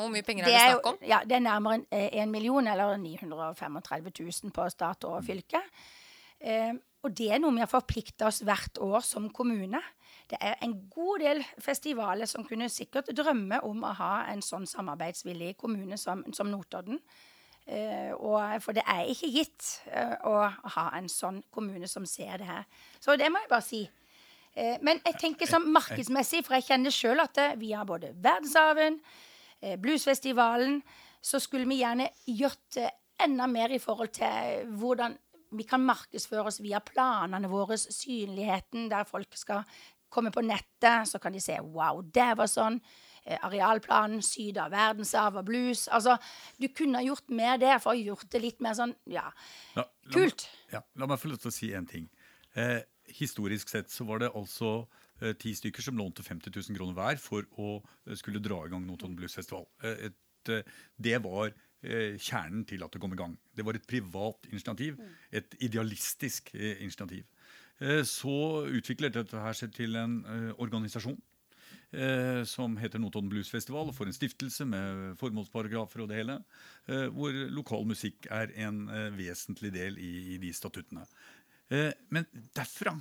[0.00, 1.00] hvor mye penger er det snakk om?
[1.04, 5.60] Ja, Det er nærmere en million, eller 935 000 på stat og fylke.
[6.40, 9.80] Eh, og det er noe vi har forplikta oss hvert år som kommune.
[10.30, 14.66] Det er en god del festivaler som kunne sikkert drømme om å ha en sånn
[14.68, 17.00] samarbeidsvillig kommune som, som Notodden.
[17.70, 20.34] Uh, og, for det er ikke gitt uh, å
[20.74, 22.64] ha en sånn kommune som ser det her.
[22.98, 23.84] Så det må jeg bare si.
[24.56, 28.98] Uh, men jeg tenker sånn markedsmessig, for jeg kjenner sjøl at vi har både verdensarven,
[29.78, 30.78] bluesfestivalen,
[31.20, 32.88] så skulle vi gjerne gjort det
[33.20, 35.18] enda mer i forhold til hvordan
[35.58, 39.66] vi kan markedsføre oss via planene våre, synligheten, der folk skal
[40.10, 42.80] komme på nettet, så kan de se wow, det var sånn.
[43.26, 45.88] Eh, arealplanen, syd av verdensarv og blues.
[45.92, 46.14] Altså,
[46.58, 49.26] du kunne gjort mer det, for å gjort det litt mer sånn, ja,
[49.76, 50.46] La, la, kult.
[50.46, 52.08] meg- Ja, la meg få lov til å si en ting.
[52.56, 52.80] Eh,
[53.20, 54.86] historisk sett så var det altså
[55.20, 58.70] eh, ti stykker som lånte 50 000 kroner hver for å eh, skulle dra i
[58.72, 59.66] gang Notodden Bluesfestival.
[59.84, 60.62] Eh, et, eh,
[60.98, 61.52] det var
[61.82, 63.36] eh, kjernen til at det kom i gang.
[63.54, 64.96] Det var et privat initiativ.
[65.30, 67.26] Et idealistisk eh, initiativ.
[67.80, 71.20] Eh, så utviklet dette her seg til en eh, organisasjon
[71.92, 76.38] eh, som heter Notodden Bluesfestival, og får en stiftelse med formålsparagrafer og det hele,
[76.88, 81.06] eh, hvor lokal musikk er en eh, vesentlig del i, i de statuttene.
[82.10, 82.24] Men
[82.58, 82.96] derfra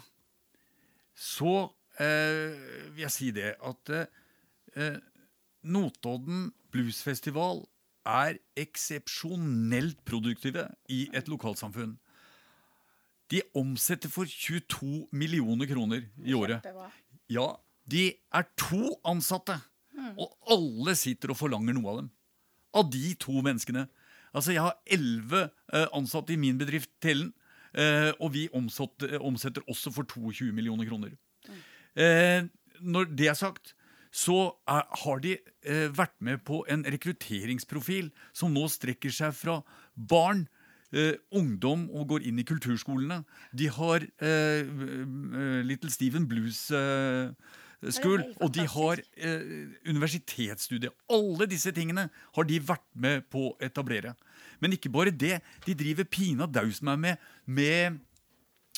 [1.18, 1.54] så
[1.98, 3.90] vil jeg si det at
[5.66, 7.64] Notodden Blues Bluesfestival
[8.06, 11.96] er eksepsjonelt produktive i et lokalsamfunn.
[13.30, 16.66] De omsetter for 22 millioner kroner i året.
[17.30, 17.52] Ja,
[17.90, 19.58] de er to ansatte,
[20.20, 22.12] og alle sitter og forlanger noe av dem.
[22.80, 23.88] Av de to menneskene.
[24.30, 27.34] Altså, jeg har elleve eh, ansatte i min bedrift, Tellen,
[27.74, 31.16] eh, og vi omsetter også for 22 millioner kroner.
[31.98, 32.46] Eh,
[32.80, 33.74] når det er sagt,
[34.14, 39.60] så er, har de eh, vært med på en rekrutteringsprofil som nå strekker seg fra
[39.94, 40.48] barn,
[40.94, 43.22] eh, ungdom og går inn i kulturskolene.
[43.54, 44.72] De har eh,
[45.66, 47.30] Little Steven Blues eh,
[47.96, 50.92] School, og de har eh, universitetsstudier.
[51.16, 54.16] Alle disse tingene har de vært med på å etablere.
[54.60, 55.38] Men ikke bare det.
[55.64, 58.00] De driver pina daus meg med, med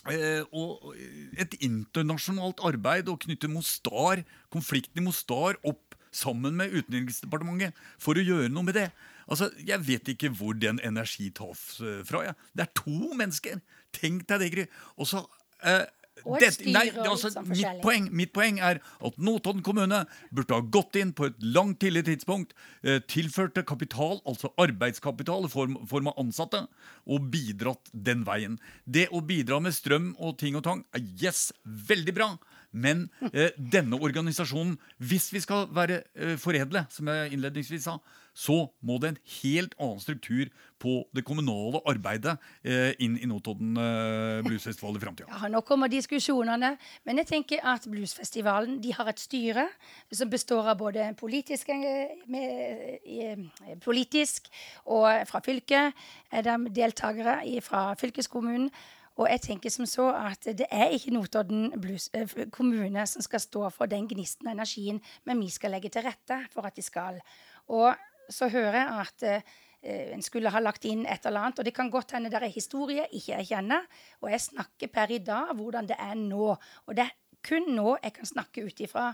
[0.10, 0.96] Eh, og
[1.38, 8.24] et internasjonalt arbeid og knytter Mostar, konflikten i Mostar opp sammen med Utenriksdepartementet for å
[8.26, 8.88] gjøre noe med det.
[9.30, 12.26] Altså, Jeg vet ikke hvor den energi tas eh, fra.
[12.26, 12.34] Ja.
[12.58, 13.62] Det er to mennesker!
[13.94, 14.66] Tenk deg det, Gry.
[14.98, 15.22] Og så
[15.62, 15.86] eh,
[16.26, 19.64] Og et det- nei, styre og altså, sånn mitt, poeng, mitt poeng er at Notodden
[19.64, 22.54] kommune burde ha gått inn på et langt tidlig tidspunkt,
[22.84, 26.68] eh, tilførte kapital, altså arbeidskapital i form, form av ansatte,
[27.08, 28.60] og bidratt den veien.
[28.90, 32.38] Det å bidra med strøm og ting og tang er yes, veldig bra.
[32.72, 37.98] Men eh, denne organisasjonen, hvis vi skal være eh, foredle, som jeg innledningsvis sa,
[38.34, 43.76] så må det en helt annen struktur på det kommunale arbeidet eh, inn i Notodden
[43.78, 45.28] eh, Bluesfestival i framtida.
[45.30, 46.74] Ja, nå kommer diskusjonene,
[47.08, 49.68] men jeg tenker at Bluesfestivalen de har et styre
[50.14, 54.50] som består av både politisk, eh, med, eh, politisk
[54.86, 55.94] og fra fylket.
[56.32, 58.72] Er de deltakere fra fylkeskommunen.
[59.20, 63.44] Og jeg tenker som så at det er ikke Notodden Blues eh, kommune som skal
[63.44, 66.86] stå for den gnisten og energien, men vi skal legge til rette for at de
[66.86, 67.20] skal.
[67.68, 67.92] Og
[68.30, 71.60] så hører jeg at eh, en skulle ha lagt inn et eller annet.
[71.60, 73.88] Og det kan godt hende det er historie ikke jeg kjenner.
[74.22, 76.56] Og jeg snakker per i dag hvordan det er nå.
[76.86, 79.12] Og det er kun nå jeg kan snakke ut ifra.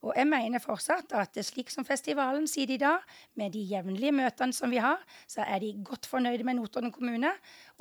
[0.00, 3.02] Og jeg mener fortsatt at slik som festivalen sier det i dag,
[3.36, 7.34] med de jevnlige møtene som vi har, så er de godt fornøyde med Notodden kommune.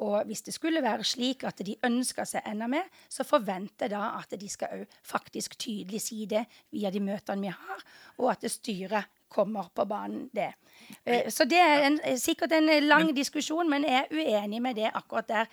[0.04, 3.96] Og hvis det skulle være slik at de ønsker seg enda mer, så forventer jeg
[3.96, 6.44] da at de skal òg faktisk tydelig si det
[6.76, 7.88] via de møtene vi har,
[8.20, 10.54] og at styret kommer på banen det.
[11.06, 14.90] Eh, Så det er en, sikkert en lang diskusjon, men jeg er uenig med det
[14.94, 15.46] akkurat der.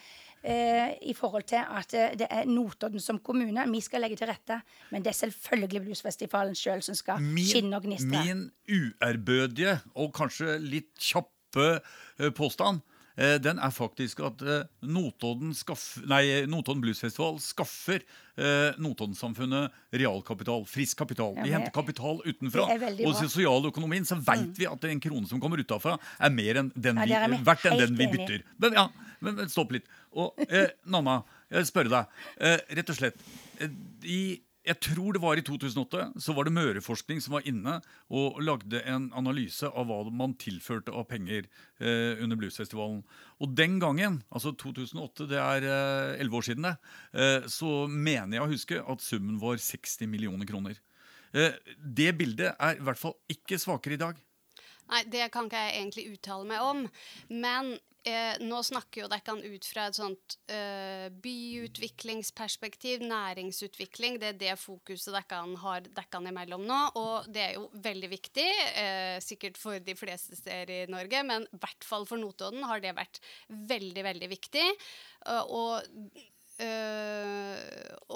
[0.43, 3.65] eh, I forhold til at eh, det er Notodden som kommune.
[3.73, 4.61] Vi skal legge til rette.
[4.91, 8.25] Men det er selvfølgelig Bluesfestivalen sjøl som skal skinne og gnistre.
[8.25, 11.81] min uærbødige og kanskje litt kjappe
[12.21, 12.96] eh, påstand eh,
[13.41, 21.01] den er faktisk at eh, Notodden, skaff, nei, Notodden Bluesfestival skaffer eh, Notodden-samfunnet realkapital, frisk
[21.01, 21.33] kapital.
[21.39, 22.67] De men henter kapital utenfra.
[22.69, 22.85] Og.
[22.85, 23.01] Mm.
[23.01, 27.01] i sosialøkonomien så veit vi at en krone som kommer utafra, er mer enn den
[27.01, 28.45] vi, er verdt enn den vi bytter.
[28.61, 28.87] Men, ja,
[29.25, 29.89] men, men stopp litt.
[30.17, 32.21] Og eh, Nanna, jeg vil spørre deg.
[32.41, 33.27] Eh, rett og slett.
[33.61, 33.73] Eh,
[34.05, 34.21] I,
[34.67, 37.77] jeg tror det var i 2008, så var det Møreforskning som var inne
[38.11, 41.47] og lagde en analyse av hva man tilførte av penger
[41.79, 43.05] eh, under Bluesfestivalen.
[43.39, 46.75] Og den gangen, altså 2008, det er eh, 11 år siden det,
[47.15, 50.83] eh, så mener jeg å huske at summen var 60 millioner kroner.
[51.37, 54.26] Eh, det bildet er i hvert fall ikke svakere i dag.
[54.93, 56.83] Nei, det kan ikke jeg egentlig uttale meg om.
[57.35, 57.73] Men
[58.07, 64.21] eh, nå snakker jo dere ut fra et sånt eh, byutviklingsperspektiv, næringsutvikling.
[64.23, 66.79] Det er det fokuset dere har dere imellom nå.
[67.01, 68.47] Og det er jo veldig viktig,
[68.85, 72.83] eh, sikkert for de fleste steder i Norge, men i hvert fall for Notodden har
[72.85, 73.21] det vært
[73.51, 74.67] veldig, veldig viktig.
[75.27, 75.83] Eh, og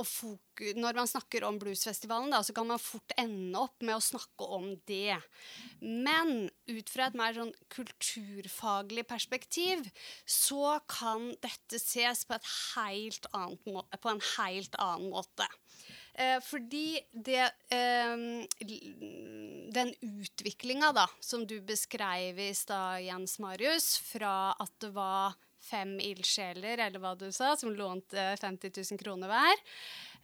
[0.06, 4.00] foku- Når man snakker om bluesfestivalen, da, så kan man fort ende opp med å
[4.00, 5.16] snakke om det.
[5.80, 9.90] Men ut fra et mer sånn kulturfaglig perspektiv
[10.24, 12.38] så kan dette ses på,
[14.00, 15.48] på en helt annen måte.
[16.20, 18.44] Uh, fordi det uh,
[19.70, 26.80] Den utviklinga som du beskrev i stad, Jens Marius, fra at det var fem ildsjeler,
[26.86, 29.64] eller hva du sa, som lånte 50 000 kroner hver.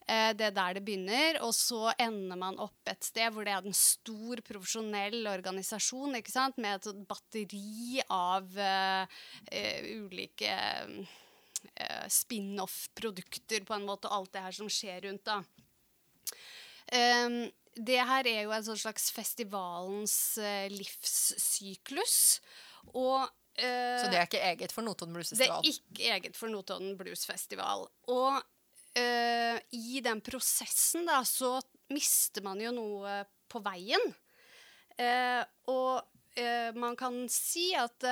[0.07, 3.53] Eh, Det er der det begynner, og så ender man opp et sted hvor det
[3.53, 6.57] er en stor profesjonell organisasjon ikke sant?
[6.57, 9.03] med et batteri av uh,
[9.51, 10.57] uh, ulike
[11.75, 15.27] uh, spin-off-produkter, på en måte, og alt det her som skjer rundt.
[15.27, 15.41] da.
[16.87, 17.41] Um,
[17.77, 22.39] det her er jo en sånn slags festivalens eh, livssyklus.
[22.97, 26.95] Og eh, Så det er ikke eget for Notodden det er ikke eget for Notodden
[26.99, 27.87] Bluesfestival.
[28.13, 31.57] Og uh, i den prosessen da, så
[31.93, 34.13] mister man jo noe på veien.
[34.97, 35.43] Uh,
[35.73, 36.13] og
[36.77, 38.03] man kan si at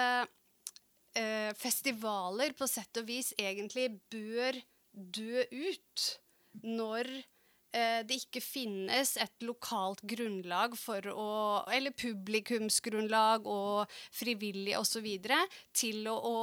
[1.62, 4.58] festivaler på sett og vis egentlig bør
[4.92, 6.06] dø ut
[6.66, 7.12] når
[8.08, 11.28] det ikke finnes et lokalt grunnlag for å
[11.74, 15.10] Eller publikumsgrunnlag og frivillig osv.
[15.76, 16.38] til å, å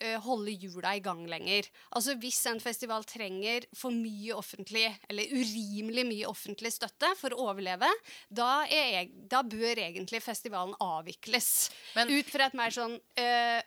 [0.00, 1.62] eh, holde hjula i gang lenger.
[1.96, 7.42] Altså Hvis en festival trenger for mye offentlig, eller urimelig mye offentlig støtte for å
[7.50, 7.88] overleve,
[8.28, 11.70] da, er, da bør egentlig festivalen avvikles.
[11.96, 13.60] Men- ut fra et mer sånn øh,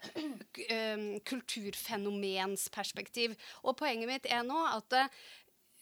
[0.69, 3.29] øh, kulturfenomensperspektiv.
[3.63, 4.89] Og poenget mitt er nå at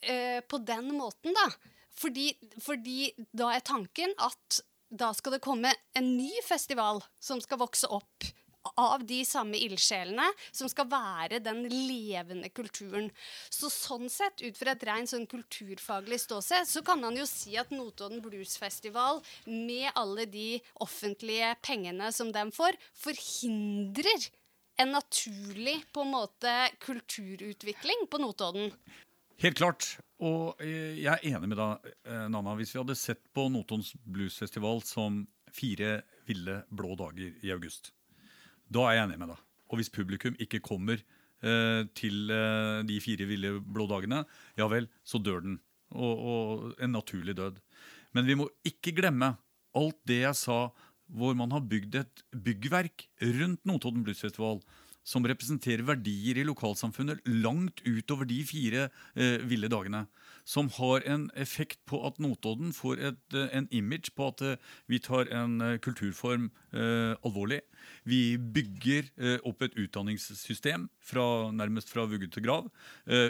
[0.10, 1.50] eh, på den måten, da
[1.98, 7.60] fordi, fordi da er tanken at da skal det komme en ny festival som skal
[7.60, 8.30] vokse opp
[8.78, 13.08] av de samme ildsjelene, som skal være den levende kulturen.
[13.48, 17.56] Så sånn sett, ut fra et rent sånn kulturfaglig ståsted, så kan man jo si
[17.60, 24.28] at Notodden Bluesfestival, med alle de offentlige pengene som de får, forhindrer
[24.84, 28.76] en naturlig på en måte kulturutvikling på Notodden.
[29.44, 29.86] Helt klart.
[30.18, 32.56] Og eh, jeg er enig med deg, eh, Nanna.
[32.58, 35.22] Hvis vi hadde sett på Notons bluesfestival som
[35.54, 37.92] fire ville blå dager i august,
[38.68, 39.44] da er jeg enig med deg.
[39.70, 42.34] Og hvis publikum ikke kommer eh, til
[42.90, 44.24] de fire ville blå dagene,
[44.58, 45.62] ja vel, så dør den.
[45.94, 47.62] Og, og en naturlig død.
[48.18, 49.36] Men vi må ikke glemme
[49.78, 50.58] alt det jeg sa,
[51.08, 54.60] hvor man har bygd et byggverk rundt Notodden Bluesfestival
[55.08, 60.04] som representerer verdier i lokalsamfunnet langt utover de fire eh, ville dagene.
[60.48, 64.60] Som har en effekt på at Notodden får et, eh, en image på at eh,
[64.92, 67.62] vi tar en eh, kulturform eh, alvorlig.
[68.08, 69.08] Vi bygger
[69.48, 72.68] opp et utdanningssystem fra, nærmest fra vugge til grav.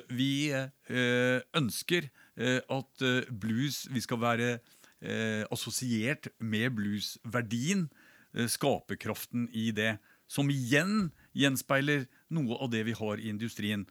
[0.10, 0.50] Vi
[1.58, 4.50] ønsker at blues Vi skal være
[5.54, 7.88] assosiert med bluesverdien,
[8.34, 9.98] skaperkraften i det.
[10.28, 13.86] Som igjen gjenspeiler noe av det vi har i industrien.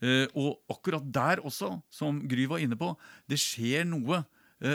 [0.00, 2.92] Eh, og akkurat der også, som Gry var inne på,
[3.28, 4.22] det skjer noe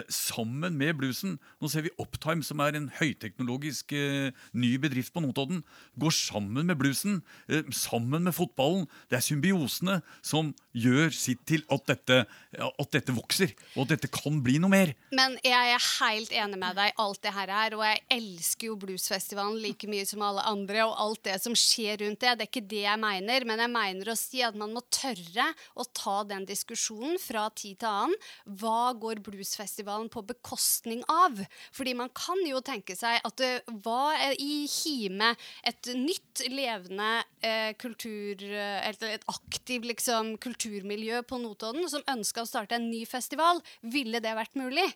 [0.09, 1.37] sammen med bluesen.
[1.61, 5.61] Nå ser vi Uptime, som er en høyteknologisk eh, ny bedrift på Notodden,
[6.01, 8.87] går sammen med bluesen, eh, sammen med fotballen.
[9.09, 14.11] Det er symbiosene som gjør sitt til at dette, at dette vokser, og at dette
[14.11, 14.93] kan bli noe mer.
[15.15, 18.71] Men jeg er helt enig med deg i alt det her er, og jeg elsker
[18.71, 22.35] jo bluesfestivalen like mye som alle andre, og alt det som skjer rundt det.
[22.35, 25.51] Det er ikke det jeg mener, men jeg mener å si at man må tørre
[25.77, 28.19] å ta den diskusjonen fra tid til annen.
[28.59, 31.41] Hva går bluesfestivalen på bekostning av?
[31.75, 35.33] Fordi man kan jo tenke seg at det var i hime
[35.63, 42.43] et nytt levende eh, kultur, eh, eller et aktivt liksom, kulturmiljø på Notodden som ønska
[42.43, 43.61] å starte en ny festival.
[43.81, 44.87] Ville det vært mulig?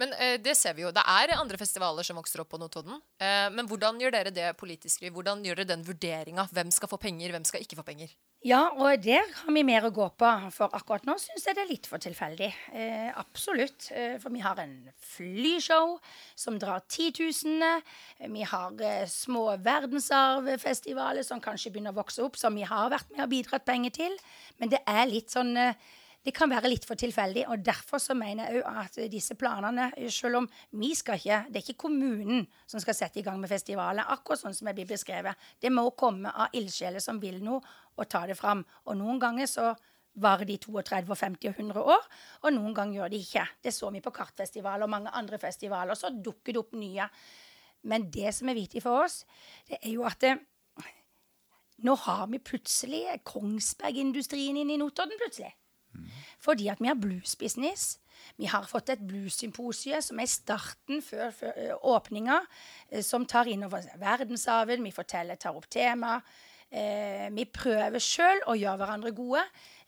[0.00, 0.92] Men eh, det ser vi jo.
[0.94, 3.00] Det er andre festivaler som vokser opp på Notodden.
[3.20, 5.06] Eh, men hvordan gjør dere det politisk?
[5.12, 6.48] Hvordan gjør dere den vurderinga?
[6.52, 8.14] Hvem skal få penger, hvem skal ikke få penger?
[8.46, 11.64] Ja, og der har vi mer å gå på, for akkurat nå syns jeg det
[11.64, 12.50] er litt for tilfeldig.
[12.78, 13.88] Eh, absolutt.
[13.90, 15.96] Eh, for vi har en flyshow
[16.38, 17.82] som drar titusener.
[18.20, 23.10] Vi har eh, små verdensarvfestivaler som kanskje begynner å vokse opp, som vi har vært
[23.16, 24.18] med og bidratt penger til.
[24.60, 25.88] Men det er litt sånn eh,
[26.26, 29.92] det kan være litt for tilfeldig, og derfor så mener jeg òg at disse planene,
[30.10, 33.50] selv om vi skal ikke Det er ikke kommunen som skal sette i gang med
[33.50, 35.38] festivalen, akkurat sånn som det blir beskrevet.
[35.62, 37.62] Det må komme av ildsjeler som vil noe,
[37.96, 38.64] og ta det fram.
[38.90, 39.68] Og noen ganger så
[40.18, 42.08] varer de 32, og 50 og 100 år,
[42.42, 43.44] og noen ganger gjør de ikke.
[43.62, 47.06] Det så vi på Kartfestivalen og mange andre festivaler, og så dukker det opp nye.
[47.86, 49.20] Men det som er viktig for oss,
[49.68, 50.34] det er jo at det,
[51.86, 55.52] nå har vi plutselig Kongsberg-industrien inn i Notodden, plutselig.
[56.42, 57.96] Fordi at vi har bluesbusiness.
[58.36, 62.40] Vi har fått et bluessymposium som er starten før, før eh, åpninga,
[62.90, 64.84] eh, som tar innover verdensarven.
[64.84, 66.18] Vi forteller, tar opp tema.
[66.66, 69.42] Eh, vi prøver sjøl å gjøre hverandre gode.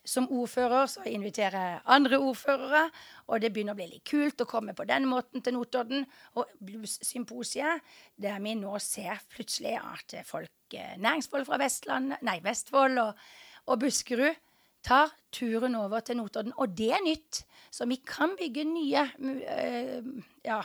[0.07, 2.85] Som ordfører så inviterer jeg andre ordførere,
[3.27, 6.05] og det begynner å bli litt kult å komme på den måten til Notodden.
[6.39, 7.83] Og bluessymposiet,
[8.17, 13.25] der vi nå ser plutselig at folk, eh, næringsfolk fra Vestland, nei, Vestfold og,
[13.67, 14.39] og Buskerud
[14.85, 16.55] tar turen over til Notodden.
[16.57, 17.43] Og det er nytt.
[17.71, 19.05] Så vi kan bygge nye,
[19.45, 20.03] eh,
[20.45, 20.61] ja,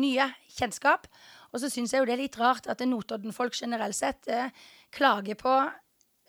[0.00, 1.08] nye kjennskap.
[1.52, 4.52] Og så syns jeg jo det er litt rart at Notodden-folk generelt sett eh,
[4.94, 5.56] klager på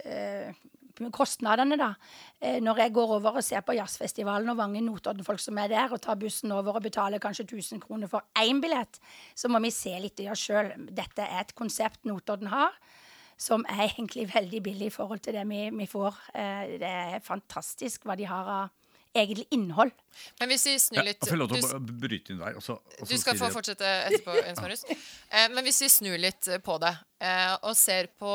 [0.05, 0.51] eh,
[1.13, 1.91] kostnadene, da.
[2.41, 5.93] Eh, når jeg går over og ser på jazzfestivalen og mange Notodden-folk som er der,
[5.93, 8.99] og tar bussen over og betaler kanskje 1000 kroner for én billett,
[9.35, 10.73] så må vi se litt i oss sjøl.
[10.89, 12.73] Dette er et konsept Notodden har.
[13.37, 16.19] Som er egentlig veldig billig i forhold til det vi, vi får.
[16.33, 19.91] Eh, det er fantastisk hva de har av egentlig innhold.
[20.39, 22.57] Men hvis vi snur litt jeg får lov til du, å bryte inn der.
[22.59, 24.83] også, også du skal få fortsette etterpå, Jens Marius.
[24.89, 28.33] Eh, men hvis vi snur litt på det, eh, og ser på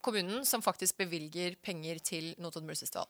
[0.00, 3.08] kommunen som faktisk bevilger penger til Notodden Blues Festival.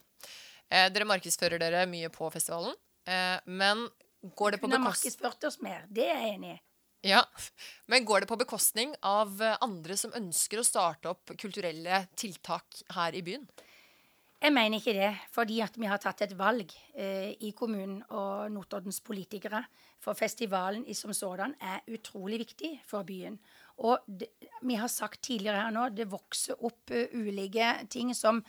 [0.71, 2.75] Eh, dere markedsfører dere mye på festivalen,
[3.07, 3.87] eh, men
[4.23, 5.87] går det på Kunne bekostning markedsført oss mer.
[5.91, 6.59] Det er jeg enig i.
[7.07, 7.25] ja.
[7.87, 12.83] Men går det på bekostning av eh, andre som ønsker å starte opp kulturelle tiltak
[12.97, 13.49] her i byen?
[14.41, 18.49] Jeg mener ikke det, fordi at vi har tatt et valg eh, i kommunen og
[18.55, 19.61] Notoddens politikere.
[20.01, 23.37] For festivalen i som sådan er utrolig viktig for byen.
[23.85, 24.31] Og det,
[24.65, 28.41] vi har sagt tidligere her nå, det vokser opp uh, ulike ting som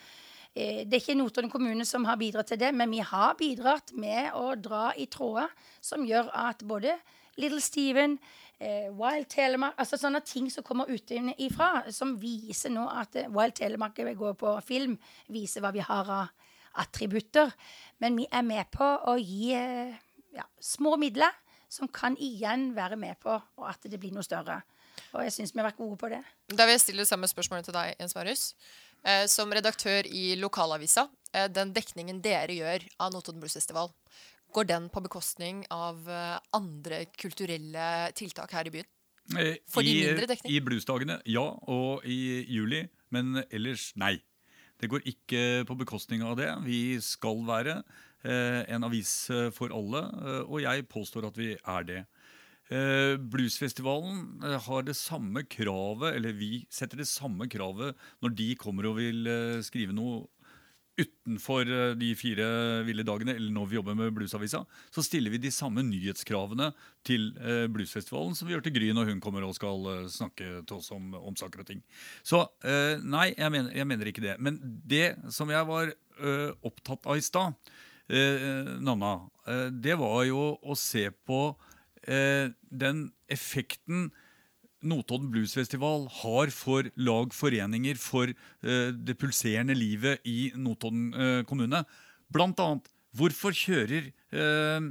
[0.55, 3.91] eh, Det er ikke Notodden kommune som har bidratt til det, men vi har bidratt
[3.91, 5.51] med å dra i tråder
[5.83, 6.95] som gjør at både
[7.39, 8.17] Little Steven,
[8.59, 13.55] eh, Wild Telemark Altså sånne ting som kommer utenfra, som viser nå at eh, Wild
[13.59, 14.97] Telemark går på film,
[15.31, 16.49] viser hva vi har av
[16.81, 17.51] attributter.
[17.99, 19.95] Men vi er med på å gi eh,
[20.35, 21.31] ja, små midler
[21.71, 24.61] som kan igjen være med på og at det blir noe større.
[25.15, 26.19] Og jeg syns vi har vært gode på det.
[26.51, 28.43] Da vil jeg stille samme spørsmålet til deg, Jens Marius.
[29.01, 33.89] Eh, som redaktør i lokalavisa, eh, den dekningen dere gjør av Notodden Blues Festival,
[34.53, 38.89] går den på bekostning av eh, andre kulturelle tiltak her i byen?
[39.71, 40.51] For de mindre dekning?
[40.51, 41.45] I bluesdagene, ja.
[41.71, 42.85] Og i juli.
[43.13, 44.17] Men ellers, nei.
[44.81, 46.49] Det går ikke på bekostning av det.
[46.65, 47.81] Vi skal være
[48.25, 51.99] eh, en avis eh, for alle, eh, og jeg påstår at vi er det.
[52.71, 58.49] Eh, Bluesfestivalen eh, har det samme kravet, eller vi setter det samme kravet når de
[58.57, 60.23] kommer og vil eh, skrive noe
[61.01, 62.45] utenfor eh, de fire
[62.87, 66.71] ville dagene, eller når vi jobber med Bluesavisa, så stiller vi de samme nyhetskravene
[67.07, 70.63] til eh, Bluesfestivalen som vi gjør til Gry når hun kommer og skal eh, snakke
[70.67, 71.83] til oss om, om saker og ting.
[72.25, 74.35] Så nei, jeg mener, jeg mener ikke det.
[74.41, 75.91] Men det som jeg var
[76.67, 77.71] opptatt av i stad,
[78.83, 79.13] Nanna,
[79.71, 81.39] det var jo å se på
[82.05, 84.09] den effekten
[84.81, 91.83] Notodden Bluesfestival har for lag, foreninger, for eh, det pulserende livet i Notodden eh, kommune.
[92.33, 94.89] Blant annet, hvorfor kjører eh,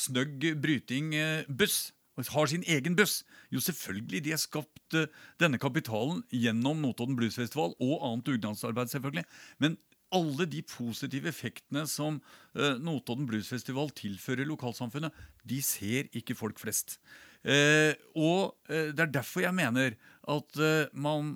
[0.00, 1.14] Snøgg Bryting
[1.48, 1.90] buss?
[2.18, 3.22] Og Har sin egen buss?
[3.52, 4.24] Jo, selvfølgelig.
[4.24, 4.96] De har skapt
[5.40, 9.24] denne kapitalen gjennom Notodden Bluesfestival og annet dugnadsarbeid, selvfølgelig.
[9.60, 9.78] Men
[10.12, 12.18] alle de positive effektene som
[12.56, 15.14] Notodden Bluesfestival tilfører lokalsamfunnet,
[15.48, 16.98] de ser ikke folk flest.
[17.40, 19.94] Eh, og eh, det er derfor jeg mener
[20.30, 21.32] at eh, man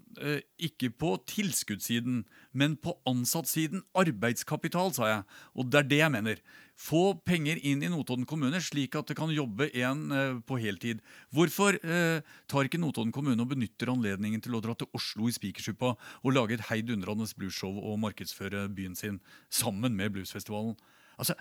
[0.61, 2.21] ikke på tilskuddssiden,
[2.53, 5.25] men på ansattsiden, arbeidskapital, sa jeg.
[5.57, 6.43] Og det er det jeg mener.
[6.79, 11.03] Få penger inn i Notodden kommune, slik at det kan jobbe en på heltid.
[11.35, 15.95] Hvorfor tar ikke Notodden kommune og benytter anledningen til å dra til Oslo i Spikersuppa
[15.95, 19.23] og lage et heidundrende bluesshow og markedsføre byen sin
[19.55, 20.75] sammen med bluesfestivalen?
[21.19, 21.37] Altså,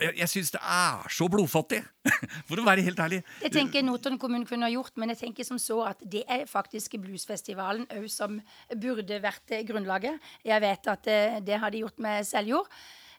[0.00, 1.80] jeg, jeg syns det er så blodfattig,
[2.48, 3.20] for å være helt ærlig.
[3.42, 6.46] Det tenker Notodden kommune kunne ha gjort, men jeg tenker som så at det er
[6.50, 8.40] faktisk bluesfestivalen òg som
[8.80, 10.32] burde vært grunnlaget.
[10.46, 12.68] Jeg vet at eh, det har de gjort med Seljord.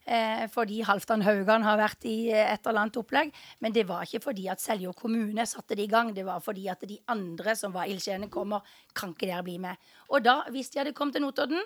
[0.02, 3.34] Eh, fordi Halvdan Haugan har vært i et eller annet opplegg.
[3.62, 6.10] Men det var ikke fordi at Seljord kommune satte det i gang.
[6.16, 8.66] Det var fordi at de andre som var ildsjelene, kommer.
[8.98, 9.78] Kan ikke dere bli med?
[10.10, 11.62] Og da, hvis de hadde kommet til Notodden,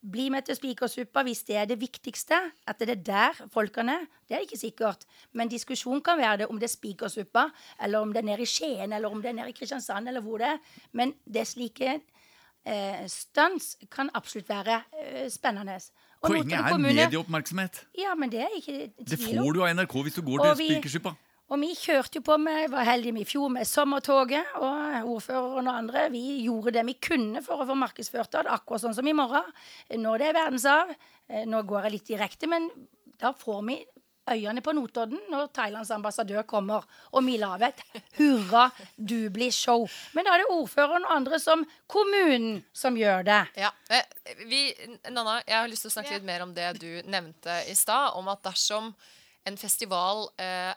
[0.00, 2.38] bli med til Spikersuppa hvis det er det viktigste.
[2.66, 3.98] At det er der folkene.
[4.28, 5.04] Det er ikke sikkert.
[5.32, 7.48] Men diskusjon kan være det om det er Spikersuppa,
[7.82, 10.20] eller om det er nede i Skien, eller om det er nede i Kristiansand, eller
[10.24, 10.58] hvor det er.
[10.92, 12.00] Men det er slike
[12.66, 15.76] eh, stunts kan absolutt være eh, spennende.
[16.20, 17.84] Og Poenget er kommune- medieoppmerksomhet.
[17.98, 19.44] Ja, men det er ikke tvil om.
[19.44, 21.14] får du av NRK hvis du går Og til Spikersuppa.
[21.50, 25.66] Og vi kjørte jo på med, var heldige med i fjor med sommertoget, og ordføreren
[25.66, 29.08] og andre, vi gjorde det vi kunne for å få markedsført det, akkurat sånn som
[29.10, 29.48] i morgen.
[29.98, 30.92] Når det er verdensarv,
[31.26, 32.68] eh, nå går jeg litt direkte, men
[33.18, 33.80] da får vi
[34.30, 37.80] øynene på Notodden når Thailands ambassadør kommer, og vi lager et
[38.20, 39.88] hurra, du blir show.
[40.14, 43.40] Men da er det ordføreren og andre som kommunen som gjør det.
[43.58, 44.06] Ja, eh,
[44.46, 44.68] vi,
[45.08, 48.14] Nanna, jeg har lyst til å snakke litt mer om det du nevnte i stad,
[48.14, 48.94] om at dersom
[49.48, 50.76] en festival eh,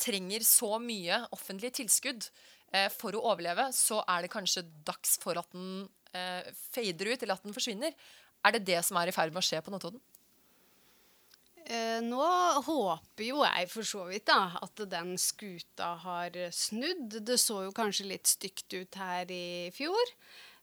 [0.00, 2.26] trenger så mye offentlig tilskudd
[2.72, 5.84] eh, for å overleve, så er det kanskje dags for at den
[6.16, 7.96] eh, fader ut, eller at den forsvinner.
[8.44, 10.00] Er det det som er i ferd med å skje på Notodden?
[11.70, 12.24] Eh, nå
[12.66, 17.20] håper jo jeg for så vidt da, at den skuta har snudd.
[17.26, 20.14] Det så jo kanskje litt stygt ut her i fjor.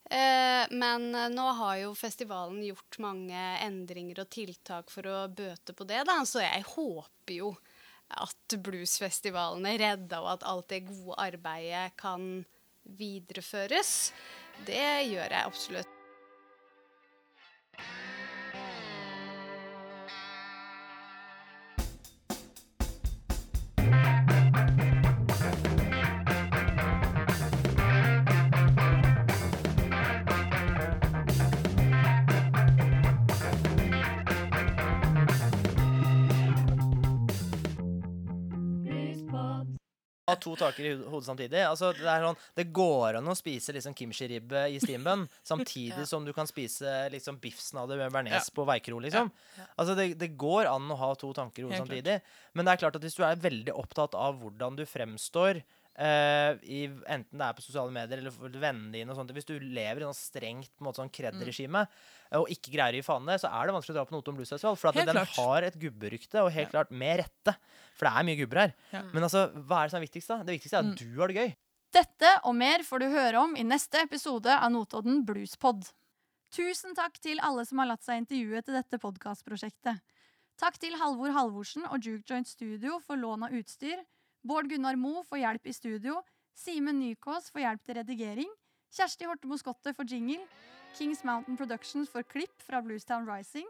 [0.10, 5.88] Eh, men nå har jo festivalen gjort mange endringer og tiltak for å bøte på
[5.88, 6.22] det, da.
[6.26, 7.54] Så jeg håper jo
[8.10, 12.46] at bluesfestivalene er redda, og at alt det gode arbeidet kan
[12.98, 14.14] videreføres.
[14.68, 15.94] Det gjør jeg absolutt.
[40.28, 41.62] Ha to taker i hodet samtidig.
[41.64, 46.34] Altså, det, sånn, det går an å spise liksom kimchi-ribbe i steambun samtidig som du
[46.36, 49.00] kan spise liksom biffsnadder med bearnés på Veikro.
[49.04, 49.32] Liksom.
[49.76, 52.20] Altså, det, det går an å ha to tanker i hodet samtidig.
[52.54, 55.64] Men det er klart at hvis du er veldig opptatt av hvordan du fremstår
[55.98, 56.80] eh, i,
[57.10, 60.02] enten det er på sosiale medier eller for vennene dine og sånt, Hvis du lever
[60.02, 61.98] i noe strengt på en måte, sånn kred-regime mm.
[62.40, 64.16] og ikke greier å gi faen i det, så er det vanskelig å dra på
[64.18, 64.80] Notodden Blues Festival.
[64.80, 65.38] For at den klart.
[65.38, 67.56] har et gubberykte, og helt klart med rette.
[67.98, 68.76] For det er mye gubber her.
[68.94, 69.04] Ja.
[69.14, 70.44] Men altså, hva er det som er viktigst, da?
[70.44, 70.98] Det viktigste er at Mm.
[71.02, 71.56] du har det gøy.
[71.98, 75.88] Dette og mer får du høre om i neste episode av Notodden Bluespod.
[76.54, 80.00] Tusen takk til alle som har latt seg intervjue til dette podkastprosjektet.
[80.58, 84.00] Takk til Halvor Halvorsen og Juke Joint Studio for lån av utstyr.
[84.48, 86.22] Bård Gunnar Moe for hjelp i studio.
[86.56, 88.52] Simen Nykås for hjelp til redigering.
[88.96, 90.40] Kjersti Hortemo Skotte for jingle.
[90.96, 93.68] Kings Mountain Productions for klipp fra Bluestown Rising.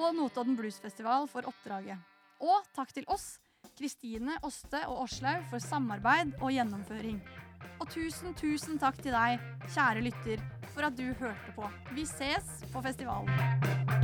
[0.00, 2.00] Og Notodden Bluesfestival for oppdraget.
[2.40, 3.36] Og takk til oss,
[3.76, 7.20] Kristine, Åste og Åslaug for samarbeid og gjennomføring.
[7.76, 11.68] Og tusen, tusen takk til deg, kjære lytter, for at du hørte på.
[11.92, 14.03] Vi ses på festivalen.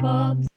[0.00, 0.49] Bluespod.